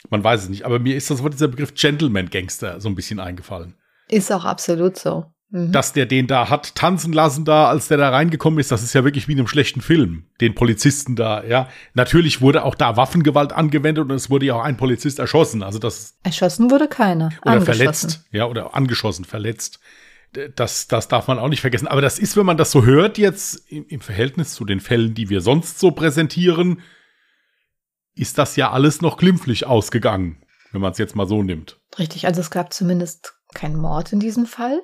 [0.09, 0.65] man weiß es nicht.
[0.65, 3.75] Aber mir ist das Wort dieser Begriff Gentleman Gangster so ein bisschen eingefallen.
[4.09, 5.27] Ist auch absolut so.
[5.51, 5.73] Mhm.
[5.73, 8.95] Dass der den da hat tanzen lassen da, als der da reingekommen ist, das ist
[8.95, 10.27] ja wirklich wie in einem schlechten Film.
[10.41, 11.69] Den Polizisten da, ja.
[11.95, 15.63] Natürlich wurde auch da Waffengewalt angewendet und es wurde ja auch ein Polizist erschossen.
[15.65, 16.17] Also das.
[16.23, 17.31] Erschossen wurde keiner.
[17.45, 18.25] Oder verletzt.
[18.31, 19.81] Ja, oder angeschossen, verletzt.
[20.55, 21.89] Das, das darf man auch nicht vergessen.
[21.89, 25.15] Aber das ist, wenn man das so hört, jetzt im, im Verhältnis zu den Fällen,
[25.15, 26.81] die wir sonst so präsentieren,
[28.15, 31.81] ist das ja alles noch glimpflich ausgegangen, wenn man es jetzt mal so nimmt.
[31.99, 34.81] Richtig, also es gab zumindest keinen Mord in diesem Fall.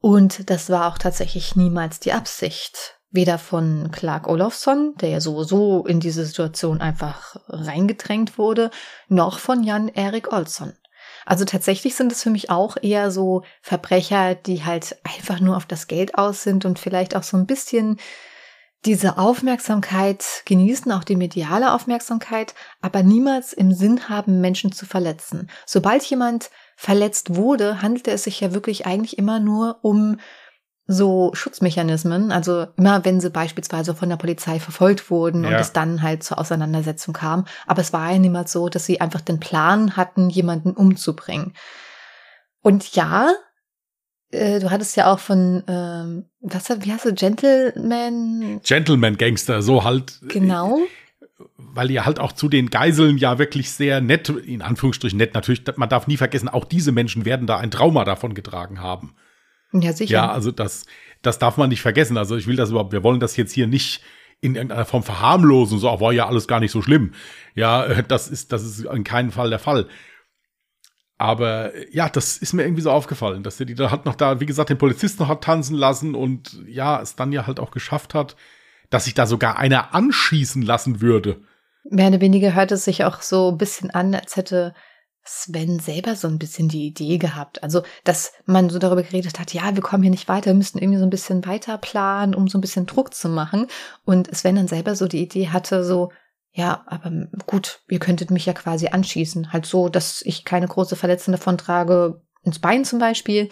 [0.00, 2.96] Und das war auch tatsächlich niemals die Absicht.
[3.12, 8.70] Weder von Clark Olofsson, der ja sowieso in diese Situation einfach reingedrängt wurde,
[9.08, 10.74] noch von Jan Erik Olsson.
[11.26, 15.66] Also tatsächlich sind es für mich auch eher so Verbrecher, die halt einfach nur auf
[15.66, 17.98] das Geld aus sind und vielleicht auch so ein bisschen
[18.86, 25.50] diese Aufmerksamkeit genießen, auch die mediale Aufmerksamkeit, aber niemals im Sinn haben, Menschen zu verletzen.
[25.66, 26.50] Sobald jemand
[26.80, 30.16] verletzt wurde, handelte es sich ja wirklich eigentlich immer nur um
[30.86, 35.50] so Schutzmechanismen, also immer wenn sie beispielsweise von der Polizei verfolgt wurden ja.
[35.50, 37.44] und es dann halt zur Auseinandersetzung kam.
[37.66, 41.52] Aber es war ja niemals so, dass sie einfach den Plan hatten, jemanden umzubringen.
[42.62, 43.30] Und ja,
[44.30, 48.62] äh, du hattest ja auch von, ähm, was, wie heißt du, Gentleman?
[48.64, 50.18] Gentleman Gangster, so halt.
[50.22, 50.80] Genau
[51.56, 55.62] weil ihr halt auch zu den Geiseln ja wirklich sehr nett, in Anführungsstrichen nett, natürlich,
[55.76, 59.14] man darf nie vergessen, auch diese Menschen werden da ein Trauma davon getragen haben.
[59.72, 60.12] Ja, sicher.
[60.12, 60.86] Ja, also das,
[61.22, 62.16] das darf man nicht vergessen.
[62.16, 64.02] Also ich will das überhaupt, wir wollen das jetzt hier nicht
[64.40, 67.12] in irgendeiner Form verharmlosen, so, war ja alles gar nicht so schlimm.
[67.54, 69.86] Ja, das ist, das ist in keinem Fall der Fall.
[71.18, 74.40] Aber ja, das ist mir irgendwie so aufgefallen, dass er die da hat noch da,
[74.40, 77.72] wie gesagt, den Polizisten noch hat tanzen lassen und ja, es dann ja halt auch
[77.72, 78.36] geschafft hat,
[78.90, 81.40] dass sich da sogar einer anschießen lassen würde.
[81.84, 84.74] Mehr oder weniger hört es sich auch so ein bisschen an, als hätte
[85.24, 87.62] Sven selber so ein bisschen die Idee gehabt.
[87.62, 90.78] Also, dass man so darüber geredet hat, ja, wir kommen hier nicht weiter, wir müssen
[90.78, 93.66] irgendwie so ein bisschen weiter planen, um so ein bisschen Druck zu machen.
[94.04, 96.10] Und Sven dann selber so die Idee hatte, so,
[96.52, 97.10] ja, aber
[97.46, 99.52] gut, ihr könntet mich ja quasi anschießen.
[99.52, 103.50] Halt so, dass ich keine große Verletzung davon trage, ins Bein zum Beispiel.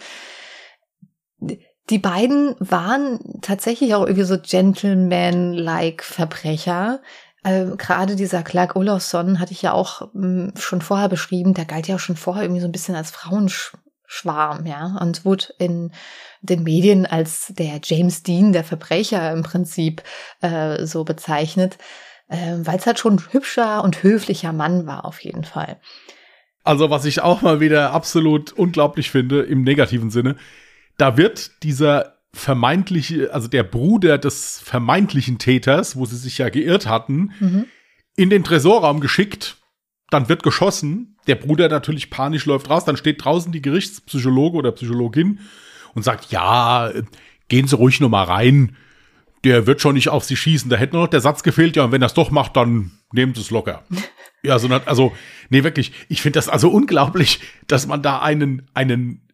[1.89, 7.01] Die beiden waren tatsächlich auch irgendwie so Gentleman-like Verbrecher.
[7.43, 11.65] Äh, Gerade dieser Clark Olofsson hatte ich ja auch mh, hm, schon vorher beschrieben, der
[11.65, 15.91] galt ja auch schon vorher irgendwie so ein bisschen als Frauenschwarm, ja, und wurde in
[16.41, 20.03] den Medien als der James Dean der Verbrecher im Prinzip
[20.41, 21.77] äh, so bezeichnet
[22.29, 25.77] äh, weil es halt schon ein hübscher und höflicher Mann war auf jeden Fall.
[26.63, 30.35] Also was ich auch mal wieder absolut unglaublich finde im negativen Sinne,
[30.99, 36.87] da wird dieser vermeintliche, also der Bruder des vermeintlichen Täters, wo sie sich ja geirrt
[36.87, 37.65] hatten, mhm.
[38.15, 39.57] in den Tresorraum geschickt,
[40.11, 44.71] dann wird geschossen, der Bruder natürlich panisch läuft raus, dann steht draußen die Gerichtspsychologe oder
[44.73, 45.39] Psychologin
[45.95, 46.91] und sagt, ja,
[47.47, 48.75] gehen Sie ruhig noch mal rein,
[49.43, 50.69] der wird schon nicht auf sie schießen.
[50.69, 53.33] Da hätte nur noch der Satz gefehlt, ja, und wenn das doch macht, dann nehmen
[53.33, 53.83] sie es locker.
[54.43, 55.13] ja, sondern, also,
[55.49, 59.28] nee, wirklich, ich finde das also unglaublich, dass man da einen, einen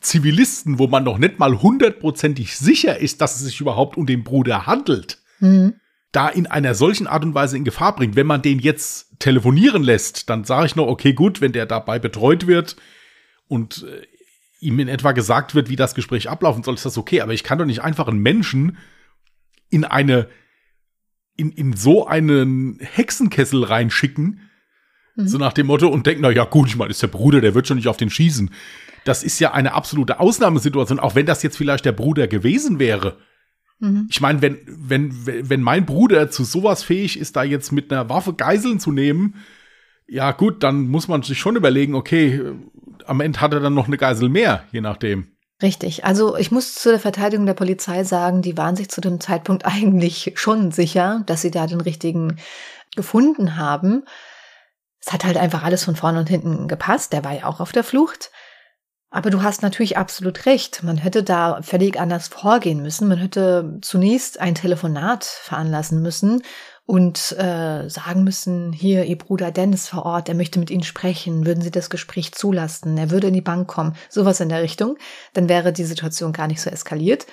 [0.00, 4.24] Zivilisten, wo man noch nicht mal hundertprozentig sicher ist, dass es sich überhaupt um den
[4.24, 5.74] Bruder handelt, mhm.
[6.12, 8.16] da in einer solchen Art und Weise in Gefahr bringt.
[8.16, 11.98] Wenn man den jetzt telefonieren lässt, dann sage ich noch, okay, gut, wenn der dabei
[11.98, 12.76] betreut wird
[13.48, 14.06] und äh,
[14.60, 17.20] ihm in etwa gesagt wird, wie das Gespräch ablaufen soll, ist das okay.
[17.20, 18.78] Aber ich kann doch nicht einfach einen Menschen
[19.70, 20.28] in eine,
[21.36, 24.40] in, in so einen Hexenkessel reinschicken,
[25.16, 25.28] mhm.
[25.28, 27.54] so nach dem Motto und denken, na ja, gut, ich meine, ist der Bruder, der
[27.54, 28.50] wird schon nicht auf den schießen.
[29.04, 33.16] Das ist ja eine absolute Ausnahmesituation, auch wenn das jetzt vielleicht der Bruder gewesen wäre.
[33.78, 34.08] Mhm.
[34.10, 35.12] Ich meine, wenn, wenn,
[35.48, 39.34] wenn mein Bruder zu sowas fähig ist, da jetzt mit einer Waffe Geiseln zu nehmen,
[40.06, 42.52] ja gut, dann muss man sich schon überlegen, okay,
[43.06, 45.28] am Ende hat er dann noch eine Geisel mehr, je nachdem.
[45.60, 46.04] Richtig.
[46.04, 49.64] Also ich muss zu der Verteidigung der Polizei sagen, die waren sich zu dem Zeitpunkt
[49.66, 52.36] eigentlich schon sicher, dass sie da den richtigen
[52.96, 54.04] gefunden haben.
[55.00, 57.12] Es hat halt einfach alles von vorne und hinten gepasst.
[57.12, 58.30] Der war ja auch auf der Flucht.
[59.10, 60.82] Aber du hast natürlich absolut recht.
[60.82, 63.08] Man hätte da völlig anders vorgehen müssen.
[63.08, 66.42] Man hätte zunächst ein Telefonat veranlassen müssen
[66.84, 71.44] und äh, sagen müssen, hier, Ihr Bruder Dennis vor Ort, er möchte mit Ihnen sprechen,
[71.44, 74.96] würden Sie das Gespräch zulassen, er würde in die Bank kommen, sowas in der Richtung,
[75.34, 77.26] dann wäre die Situation gar nicht so eskaliert.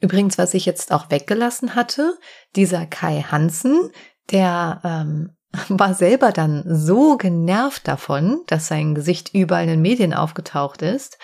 [0.00, 2.18] Übrigens, was ich jetzt auch weggelassen hatte,
[2.56, 3.90] dieser Kai Hansen,
[4.30, 5.36] der ähm,
[5.68, 11.18] war selber dann so genervt davon, dass sein Gesicht überall in den Medien aufgetaucht ist.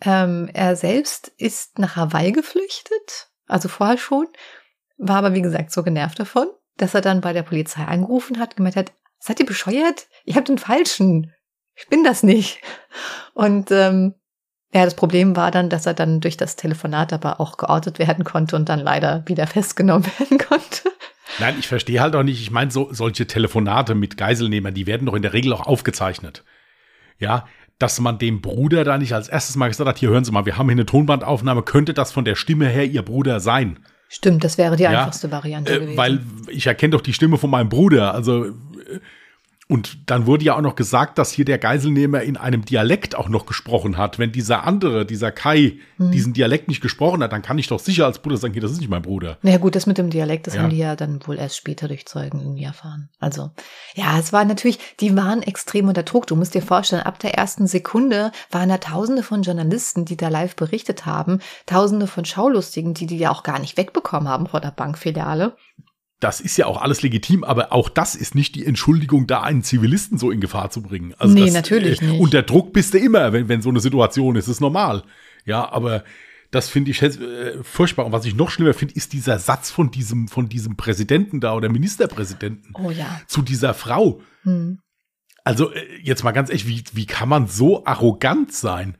[0.00, 4.26] Ähm, er selbst ist nach Hawaii geflüchtet, also vorher schon,
[4.98, 8.56] war aber wie gesagt so genervt davon dass er dann bei der Polizei angerufen hat,
[8.56, 10.06] gemeint hat, seid ihr bescheuert?
[10.24, 11.32] Ihr habt den Falschen.
[11.74, 12.60] Ich bin das nicht.
[13.34, 14.14] Und ähm,
[14.72, 18.24] ja, das Problem war dann, dass er dann durch das Telefonat aber auch geortet werden
[18.24, 20.81] konnte und dann leider wieder festgenommen werden konnte.
[21.42, 22.40] Nein, ich verstehe halt auch nicht.
[22.40, 26.44] Ich meine, so, solche Telefonate mit Geiselnehmern, die werden doch in der Regel auch aufgezeichnet.
[27.18, 27.46] Ja,
[27.80, 30.46] dass man dem Bruder da nicht als erstes mal gesagt hat, hier hören Sie mal,
[30.46, 33.80] wir haben hier eine Tonbandaufnahme, könnte das von der Stimme her Ihr Bruder sein?
[34.08, 35.96] Stimmt, das wäre die ja, einfachste Variante äh.
[35.96, 38.14] Weil ich erkenne doch die Stimme von meinem Bruder.
[38.14, 38.52] Also äh,
[39.72, 43.30] und dann wurde ja auch noch gesagt, dass hier der Geiselnehmer in einem Dialekt auch
[43.30, 44.18] noch gesprochen hat.
[44.18, 46.10] Wenn dieser andere, dieser Kai, hm.
[46.10, 48.72] diesen Dialekt nicht gesprochen hat, dann kann ich doch sicher als Bruder sagen, hier, das
[48.72, 49.38] ist nicht mein Bruder.
[49.40, 50.60] Na naja, gut, das mit dem Dialekt, das ja.
[50.60, 53.08] haben die ja dann wohl erst später durch Zeugen irgendwie erfahren.
[53.18, 53.52] Also,
[53.94, 56.26] ja, es war natürlich, die waren extrem unter Druck.
[56.26, 60.28] Du musst dir vorstellen, ab der ersten Sekunde waren da tausende von Journalisten, die da
[60.28, 64.60] live berichtet haben, tausende von Schaulustigen, die die ja auch gar nicht wegbekommen haben vor
[64.60, 65.56] der Bankfiliale
[66.22, 69.64] das ist ja auch alles legitim, aber auch das ist nicht die Entschuldigung, da einen
[69.64, 71.14] Zivilisten so in Gefahr zu bringen.
[71.18, 72.20] Also nee, das, natürlich äh, nicht.
[72.20, 75.02] Unter Druck bist du immer, wenn, wenn so eine Situation ist, ist normal.
[75.44, 76.04] Ja, aber
[76.52, 78.06] das finde ich äh, furchtbar.
[78.06, 81.54] Und was ich noch schlimmer finde, ist dieser Satz von diesem, von diesem Präsidenten da
[81.54, 83.20] oder Ministerpräsidenten oh, ja.
[83.26, 84.20] zu dieser Frau.
[84.44, 84.78] Hm.
[85.42, 88.96] Also, äh, jetzt mal ganz ehrlich, wie, wie kann man so arrogant sein?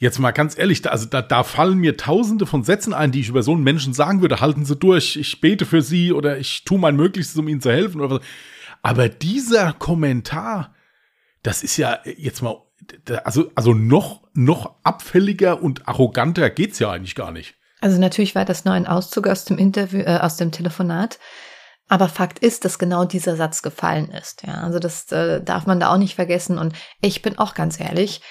[0.00, 3.20] Jetzt mal ganz ehrlich, da, also da, da fallen mir tausende von Sätzen ein, die
[3.20, 4.40] ich über so einen Menschen sagen würde.
[4.40, 7.70] Halten Sie durch, ich bete für Sie oder ich tue mein Möglichstes, um Ihnen zu
[7.70, 8.00] helfen.
[8.00, 8.26] Oder was.
[8.80, 10.74] Aber dieser Kommentar,
[11.42, 12.56] das ist ja jetzt mal,
[13.24, 17.56] also, also noch, noch abfälliger und arroganter geht's ja eigentlich gar nicht.
[17.82, 21.18] Also natürlich war das nur ein Auszug aus dem Interview, äh, aus dem Telefonat.
[21.88, 24.46] Aber Fakt ist, dass genau dieser Satz gefallen ist.
[24.46, 26.56] Ja, also das äh, darf man da auch nicht vergessen.
[26.56, 28.22] Und ich bin auch ganz ehrlich,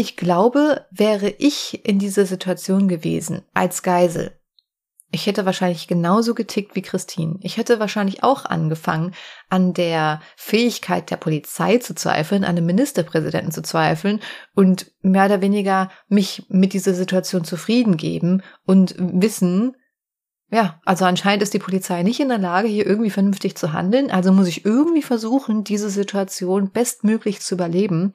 [0.00, 4.32] ich glaube, wäre ich in dieser Situation gewesen, als Geisel,
[5.12, 7.36] Ich hätte wahrscheinlich genauso getickt wie Christine.
[7.42, 9.12] Ich hätte wahrscheinlich auch angefangen,
[9.50, 14.20] an der Fähigkeit der Polizei zu zweifeln, an dem Ministerpräsidenten zu zweifeln
[14.54, 19.76] und mehr oder weniger mich mit dieser Situation zufrieden geben und wissen,
[20.50, 24.10] ja, also anscheinend ist die Polizei nicht in der Lage, hier irgendwie vernünftig zu handeln.
[24.10, 28.14] Also muss ich irgendwie versuchen, diese Situation bestmöglich zu überleben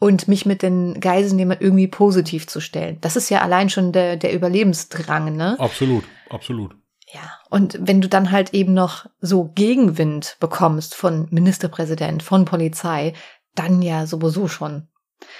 [0.00, 2.98] und mich mit den Geiselnehmern irgendwie positiv zu stellen.
[3.00, 5.56] Das ist ja allein schon der, der Überlebensdrang, ne?
[5.58, 6.74] Absolut, absolut.
[7.12, 13.14] Ja, und wenn du dann halt eben noch so Gegenwind bekommst von Ministerpräsident, von Polizei,
[13.54, 14.88] dann ja sowieso schon.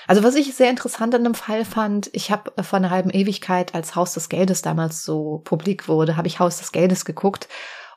[0.07, 3.75] Also was ich sehr interessant an dem Fall fand, ich habe vor einer halben Ewigkeit,
[3.75, 7.49] als Haus des Geldes damals so publik wurde, habe ich Haus des Geldes geguckt.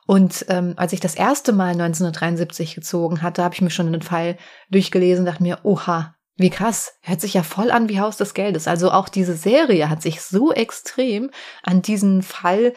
[0.06, 4.02] Und ähm, als ich das erste Mal 1973 gezogen hatte, habe ich mir schon den
[4.02, 4.36] Fall
[4.70, 8.66] durchgelesen, dachte mir, oha, wie krass, hört sich ja voll an wie Haus des Geldes.
[8.66, 11.30] Also auch diese Serie hat sich so extrem
[11.62, 12.72] an diesen Fall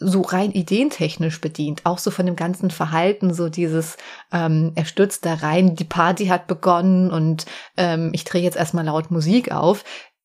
[0.00, 3.98] so rein ideentechnisch bedient, auch so von dem ganzen Verhalten, so dieses,
[4.32, 7.44] ähm, er stürzt da rein, die Party hat begonnen und
[7.76, 9.84] ähm, ich drehe jetzt erstmal laut Musik auf.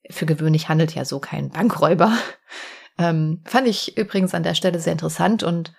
[0.09, 2.11] Für gewöhnlich handelt ja so kein Bankräuber.
[2.97, 5.73] Ähm, fand ich übrigens an der Stelle sehr interessant und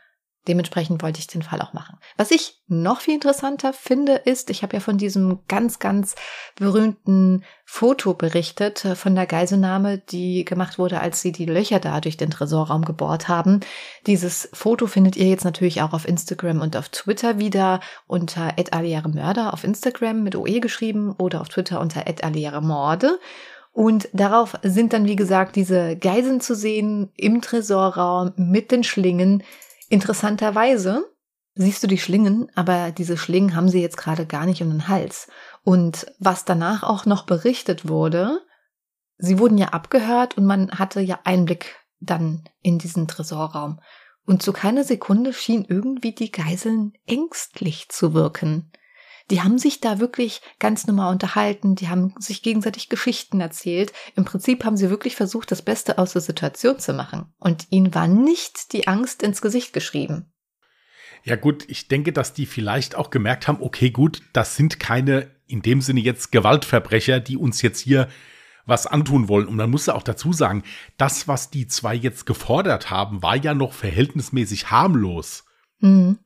[0.49, 1.99] Dementsprechend wollte ich den Fall auch machen.
[2.17, 6.15] Was ich noch viel interessanter finde, ist, ich habe ja von diesem ganz, ganz
[6.57, 12.01] berühmten Foto berichtet, äh, von der Geiselnahme, die gemacht wurde, als sie die Löcher da
[12.01, 13.61] durch den Tresorraum gebohrt haben.
[14.07, 18.55] Dieses Foto findet ihr jetzt natürlich auch auf Instagram und auf Twitter wieder unter
[19.09, 22.05] Mörder auf Instagram mit OE geschrieben oder auf Twitter unter
[22.61, 23.19] Morde.
[23.73, 29.43] Und darauf sind dann, wie gesagt, diese Geiseln zu sehen im Tresorraum mit den Schlingen,
[29.89, 31.05] Interessanterweise
[31.55, 34.89] siehst du die Schlingen, aber diese Schlingen haben sie jetzt gerade gar nicht um den
[34.89, 35.29] Hals.
[35.63, 38.41] Und was danach auch noch berichtet wurde,
[39.17, 43.81] sie wurden ja abgehört und man hatte ja Einblick dann in diesen Tresorraum.
[44.27, 48.73] Und zu keiner Sekunde schien irgendwie die Geiseln ängstlich zu wirken.
[49.31, 53.93] Die haben sich da wirklich ganz normal unterhalten, die haben sich gegenseitig Geschichten erzählt.
[54.15, 57.33] Im Prinzip haben sie wirklich versucht, das Beste aus der Situation zu machen.
[57.39, 60.33] Und ihnen war nicht die Angst ins Gesicht geschrieben.
[61.25, 65.35] Ja gut, ich denke, dass die vielleicht auch gemerkt haben, okay gut, das sind keine
[65.49, 68.09] in dem Sinne jetzt Gewaltverbrecher, die uns jetzt hier
[68.65, 69.47] was antun wollen.
[69.47, 70.63] Und man muss ja auch dazu sagen,
[70.97, 75.45] das, was die zwei jetzt gefordert haben, war ja noch verhältnismäßig harmlos.
[75.81, 76.19] Mhm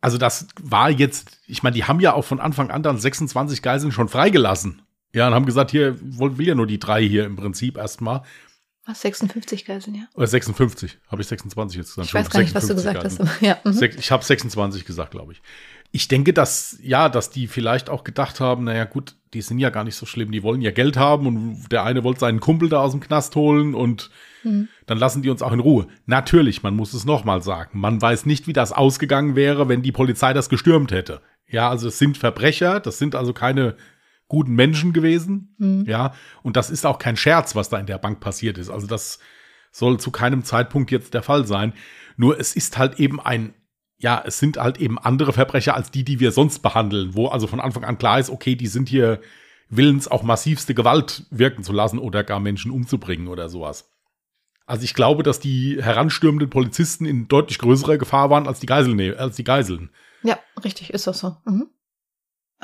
[0.00, 3.62] also das war jetzt, ich meine, die haben ja auch von Anfang an dann 26
[3.62, 4.82] Geiseln schon freigelassen.
[5.14, 8.22] Ja, und haben gesagt, hier will ja nur die drei hier im Prinzip erstmal.
[8.84, 10.02] Was, 56 Geiseln, ja?
[10.14, 12.08] Oder 56, habe ich 26 jetzt gesagt.
[12.08, 13.28] Ich weiß gar nicht, was du gesagt Geiseln.
[13.28, 13.42] hast.
[13.42, 13.58] Ja.
[13.64, 13.82] Mhm.
[13.98, 15.42] Ich habe 26 gesagt, glaube ich.
[15.90, 19.70] Ich denke, dass, ja, dass die vielleicht auch gedacht haben, naja gut, die sind ja
[19.70, 22.68] gar nicht so schlimm, die wollen ja Geld haben und der eine wollte seinen Kumpel
[22.68, 24.10] da aus dem Knast holen und
[24.42, 24.68] mhm.
[24.86, 25.86] dann lassen die uns auch in Ruhe.
[26.06, 29.92] Natürlich, man muss es nochmal sagen, man weiß nicht, wie das ausgegangen wäre, wenn die
[29.92, 31.20] Polizei das gestürmt hätte.
[31.46, 33.76] Ja, also es sind Verbrecher, das sind also keine
[34.28, 35.54] guten Menschen gewesen.
[35.58, 35.84] Mhm.
[35.86, 38.70] Ja, und das ist auch kein Scherz, was da in der Bank passiert ist.
[38.70, 39.18] Also das
[39.72, 41.72] soll zu keinem Zeitpunkt jetzt der Fall sein.
[42.16, 43.54] Nur es ist halt eben ein
[43.98, 47.46] ja, es sind halt eben andere Verbrecher als die, die wir sonst behandeln, wo also
[47.46, 49.20] von Anfang an klar ist, okay, die sind hier
[49.68, 53.90] willens, auch massivste Gewalt wirken zu lassen oder gar Menschen umzubringen oder sowas.
[54.66, 59.00] Also ich glaube, dass die heranstürmenden Polizisten in deutlich größerer Gefahr waren als die Geiseln.
[59.16, 59.90] Als die Geiseln.
[60.22, 61.36] Ja, richtig, ist das so.
[61.44, 61.70] Mhm.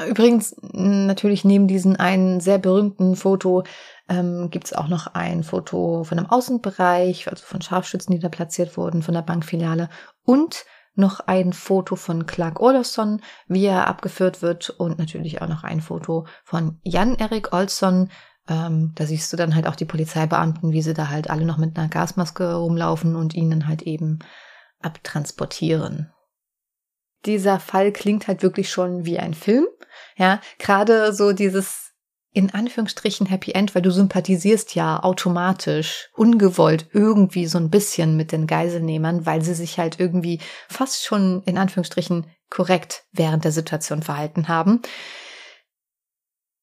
[0.08, 3.62] Übrigens, natürlich neben diesem einen sehr berühmten Foto
[4.08, 8.28] ähm, gibt es auch noch ein Foto von einem Außenbereich, also von Scharfschützen, die da
[8.28, 9.88] platziert wurden, von der Bankfiliale
[10.24, 15.64] und noch ein Foto von Clark Olofsson, wie er abgeführt wird und natürlich auch noch
[15.64, 18.10] ein Foto von Jan-Erik Olsson.
[18.48, 21.58] Ähm, da siehst du dann halt auch die Polizeibeamten, wie sie da halt alle noch
[21.58, 24.18] mit einer Gasmaske rumlaufen und ihnen halt eben
[24.80, 26.12] abtransportieren.
[27.24, 29.66] Dieser Fall klingt halt wirklich schon wie ein Film.
[30.16, 31.93] Ja, gerade so dieses
[32.34, 38.32] in Anführungsstrichen Happy End, weil du sympathisierst ja automatisch, ungewollt irgendwie so ein bisschen mit
[38.32, 44.02] den Geiselnehmern, weil sie sich halt irgendwie fast schon in Anführungsstrichen korrekt während der Situation
[44.02, 44.82] verhalten haben.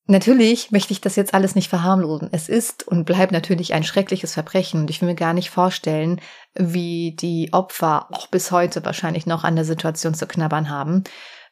[0.08, 2.28] Natürlich möchte ich das jetzt alles nicht verharmlosen.
[2.34, 6.20] Es ist und bleibt natürlich ein schreckliches Verbrechen und ich will mir gar nicht vorstellen,
[6.54, 11.06] wie die Opfer auch bis heute wahrscheinlich noch an der Situation zu knabbern haben.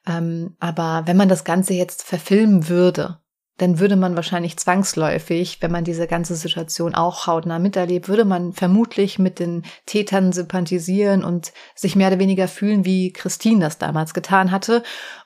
[0.05, 3.21] Ähm, aber wenn man das Ganze jetzt verfilmen würde,
[3.59, 8.53] dann würde man wahrscheinlich zwangsläufig, wenn man diese ganze Situation auch hautnah miterlebt, würde man
[8.53, 14.13] vermutlich mit den Tätern sympathisieren und sich mehr oder weniger fühlen, wie Christine das damals
[14.13, 14.81] getan hatte.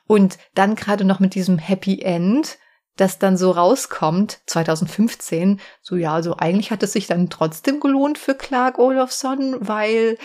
[0.06, 2.58] Und dann gerade noch mit diesem Happy End,
[2.96, 8.18] dass dann so rauskommt, 2015, so ja, so eigentlich hat es sich dann trotzdem gelohnt
[8.18, 10.18] für Clark Olofsson, weil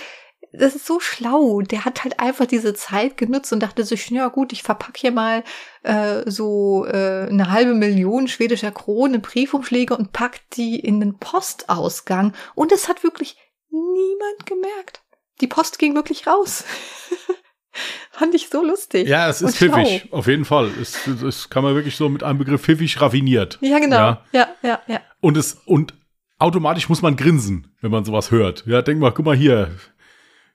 [0.51, 1.61] das ist so schlau.
[1.61, 5.11] Der hat halt einfach diese Zeit genutzt und dachte sich, ja gut, ich verpack hier
[5.11, 5.43] mal
[5.83, 12.33] äh, so äh, eine halbe Million schwedischer Kronen Briefumschläge und pack die in den Postausgang.
[12.55, 13.37] Und es hat wirklich
[13.69, 15.03] niemand gemerkt.
[15.41, 16.65] Die Post ging wirklich raus.
[18.11, 19.07] Fand ich so lustig.
[19.07, 20.71] Ja, es ist pfiffig, auf jeden Fall.
[20.81, 23.57] Es, es kann man wirklich so mit einem Begriff pfiffig raffiniert.
[23.61, 23.97] Ja, genau.
[23.97, 24.81] Ja, ja, ja.
[24.87, 25.01] ja.
[25.21, 25.93] Und es, und
[26.39, 28.65] automatisch muss man grinsen, wenn man sowas hört.
[28.65, 29.71] Ja, denk mal, guck mal hier,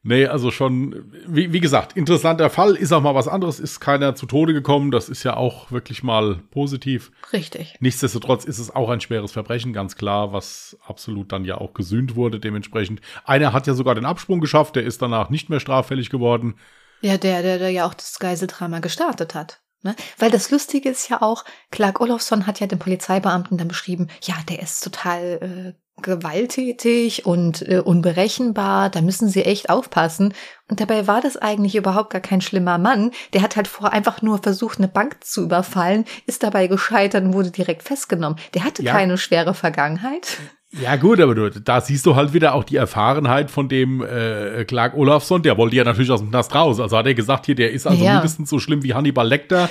[0.07, 4.15] Nee, also schon, wie, wie gesagt, interessanter Fall, ist auch mal was anderes, ist keiner
[4.15, 7.11] zu Tode gekommen, das ist ja auch wirklich mal positiv.
[7.33, 7.75] Richtig.
[7.81, 12.17] Nichtsdestotrotz ist es auch ein schweres Verbrechen, ganz klar, was absolut dann ja auch gesühnt
[12.17, 13.01] wurde dementsprechend.
[13.25, 16.57] Einer hat ja sogar den Absprung geschafft, der ist danach nicht mehr straffällig geworden.
[17.01, 19.63] Ja, der, der, der ja auch das Geiseldrama gestartet hat.
[19.83, 19.97] Ne?
[20.19, 24.35] Weil das Lustige ist ja auch, Clark Olofsson hat ja den Polizeibeamten dann beschrieben, ja,
[24.51, 30.35] der ist total äh, gewalttätig und äh, unberechenbar, da müssen sie echt aufpassen.
[30.69, 33.13] Und dabei war das eigentlich überhaupt gar kein schlimmer Mann.
[33.33, 37.33] Der hat halt vor einfach nur versucht, eine Bank zu überfallen, ist dabei gescheitert und
[37.33, 38.39] wurde direkt festgenommen.
[38.55, 38.93] Der hatte ja.
[38.93, 40.39] keine schwere Vergangenheit.
[40.81, 44.65] Ja gut, aber du, da siehst du halt wieder auch die Erfahrenheit von dem äh,
[44.65, 45.43] Clark Olafsson.
[45.43, 46.81] Der wollte ja natürlich aus dem Knast raus.
[46.81, 48.15] Also hat er gesagt, hier, der ist also ja.
[48.15, 49.69] mindestens so schlimm wie Hannibal Lecter.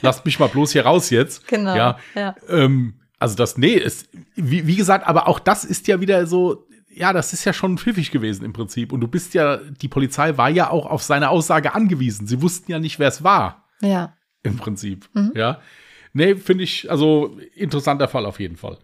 [0.00, 1.46] Lasst mich mal bloß hier raus jetzt.
[1.48, 1.76] Genau.
[1.76, 1.98] Ja.
[2.14, 2.34] ja.
[2.48, 6.68] Ähm, also das, nee, ist, wie, wie gesagt, aber auch das ist ja wieder so,
[6.88, 8.92] ja, das ist ja schon pfiffig gewesen im Prinzip.
[8.92, 12.26] Und du bist ja, die Polizei war ja auch auf seine Aussage angewiesen.
[12.26, 13.68] Sie wussten ja nicht, wer es war.
[13.80, 14.16] Ja.
[14.42, 15.08] Im Prinzip.
[15.14, 15.32] Mhm.
[15.34, 15.60] Ja.
[16.12, 18.78] Nee, finde ich, also interessanter Fall auf jeden Fall.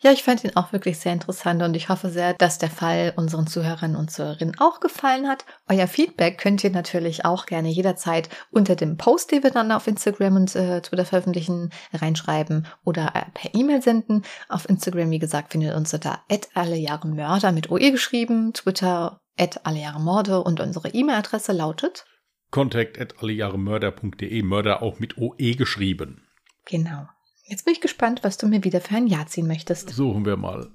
[0.00, 3.12] Ja, ich fand ihn auch wirklich sehr interessant und ich hoffe sehr, dass der Fall
[3.16, 5.44] unseren Zuhörern und Zuhörerinnen auch gefallen hat.
[5.68, 9.86] Euer Feedback könnt ihr natürlich auch gerne jederzeit unter dem Post, den wir dann auf
[9.86, 14.22] Instagram und äh, Twitter veröffentlichen, reinschreiben oder äh, per E-Mail senden.
[14.48, 16.20] Auf Instagram, wie gesagt, findet ihr uns unter
[16.54, 19.20] alle Jahre Mörder mit OE geschrieben, Twitter
[19.64, 22.06] alle Jahre Morde und unsere E-Mail-Adresse lautet
[22.50, 26.26] contact at allejahremörder.de, Mörder auch mit OE geschrieben.
[26.64, 27.06] Genau.
[27.48, 29.90] Jetzt bin ich gespannt, was du mir wieder für ein Jahr ziehen möchtest.
[29.90, 30.68] Suchen wir mal.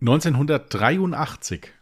[0.00, 1.72] 1983.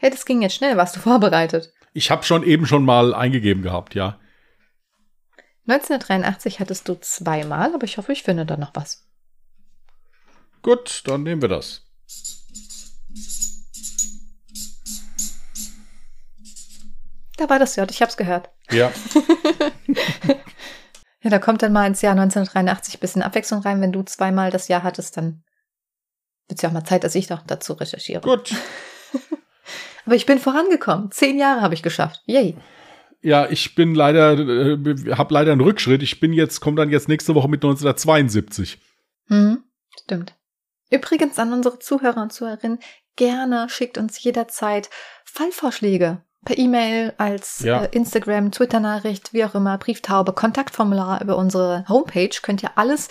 [0.00, 0.76] Ja, das ging jetzt schnell.
[0.76, 1.72] Warst du vorbereitet?
[1.92, 4.20] Ich habe schon eben schon mal eingegeben gehabt, ja.
[5.66, 9.08] 1983 hattest du zweimal, aber ich hoffe, ich finde da noch was.
[10.62, 11.86] Gut, dann nehmen wir das.
[17.36, 18.50] Da war das J, ich hab's gehört.
[18.70, 18.92] Ja.
[21.22, 23.80] ja, da kommt dann mal ins Jahr 1983 ein bisschen Abwechslung rein.
[23.80, 25.42] Wenn du zweimal das Jahr hattest, dann
[26.48, 28.22] wird es ja auch mal Zeit, dass ich doch dazu recherchiere.
[28.22, 28.54] Gut.
[30.06, 31.10] Aber ich bin vorangekommen.
[31.10, 32.22] Zehn Jahre habe ich geschafft.
[32.24, 32.56] Yay.
[33.20, 36.02] Ja, ich bin leider, äh, habe leider einen Rückschritt.
[36.02, 38.80] Ich bin jetzt, komme dann jetzt nächste Woche mit 1972.
[39.28, 39.62] Hm,
[40.02, 40.34] stimmt.
[40.90, 42.78] Übrigens an unsere Zuhörer und Zuhörerinnen,
[43.16, 44.88] gerne schickt uns jederzeit
[45.24, 47.84] Fallvorschläge per E-Mail, als ja.
[47.84, 52.30] äh, Instagram, Twitter-Nachricht, wie auch immer, Brieftaube, Kontaktformular über unsere Homepage.
[52.42, 53.08] Könnt ihr alles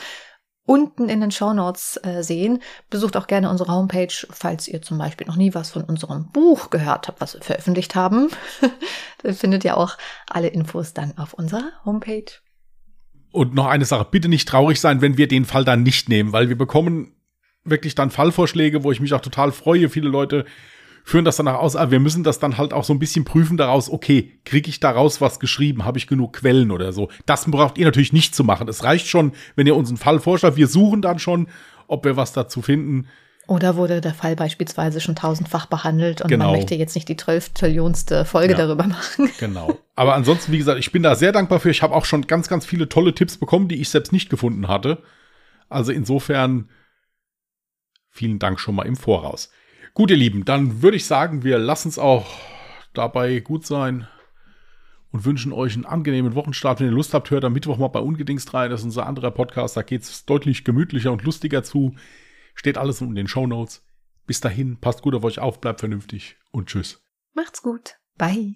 [0.69, 2.61] unten in den Show Notes äh, sehen.
[2.91, 6.69] Besucht auch gerne unsere Homepage, falls ihr zum Beispiel noch nie was von unserem Buch
[6.69, 8.29] gehört habt, was wir veröffentlicht haben.
[9.23, 12.31] dann findet ihr auch alle Infos dann auf unserer Homepage.
[13.31, 16.33] Und noch eine Sache, bitte nicht traurig sein, wenn wir den Fall dann nicht nehmen,
[16.33, 17.15] weil wir bekommen
[17.63, 19.89] wirklich dann Fallvorschläge, wo ich mich auch total freue.
[19.89, 20.45] Viele Leute
[21.09, 23.57] führen das danach aus, aber wir müssen das dann halt auch so ein bisschen prüfen
[23.57, 27.09] daraus, okay, kriege ich daraus was geschrieben, habe ich genug Quellen oder so.
[27.25, 28.67] Das braucht ihr natürlich nicht zu machen.
[28.67, 30.55] Es reicht schon, wenn ihr uns einen Fall vorschlagt.
[30.55, 31.47] Wir suchen dann schon,
[31.87, 33.07] ob wir was dazu finden.
[33.47, 36.51] Oder wurde der Fall beispielsweise schon tausendfach behandelt und genau.
[36.51, 38.59] man möchte jetzt nicht die zwölftrillionste Folge ja.
[38.59, 39.31] darüber machen.
[39.39, 39.79] Genau.
[39.95, 41.71] Aber ansonsten, wie gesagt, ich bin da sehr dankbar für.
[41.71, 44.67] Ich habe auch schon ganz, ganz viele tolle Tipps bekommen, die ich selbst nicht gefunden
[44.67, 45.01] hatte.
[45.69, 46.69] Also insofern
[48.11, 49.49] vielen Dank schon mal im Voraus.
[49.99, 52.25] Gut, ihr Lieben, dann würde ich sagen, wir lassen es auch
[52.93, 54.07] dabei gut sein
[55.11, 56.79] und wünschen euch einen angenehmen Wochenstart.
[56.79, 58.69] Wenn ihr Lust habt, hört am Mittwoch mal bei Ungedingst rein.
[58.69, 59.75] Das ist unser anderer Podcast.
[59.75, 61.95] Da geht es deutlich gemütlicher und lustiger zu.
[62.55, 63.85] Steht alles in den Show Notes.
[64.25, 67.03] Bis dahin, passt gut auf euch auf, bleibt vernünftig und tschüss.
[67.33, 67.97] Macht's gut.
[68.17, 68.55] Bye.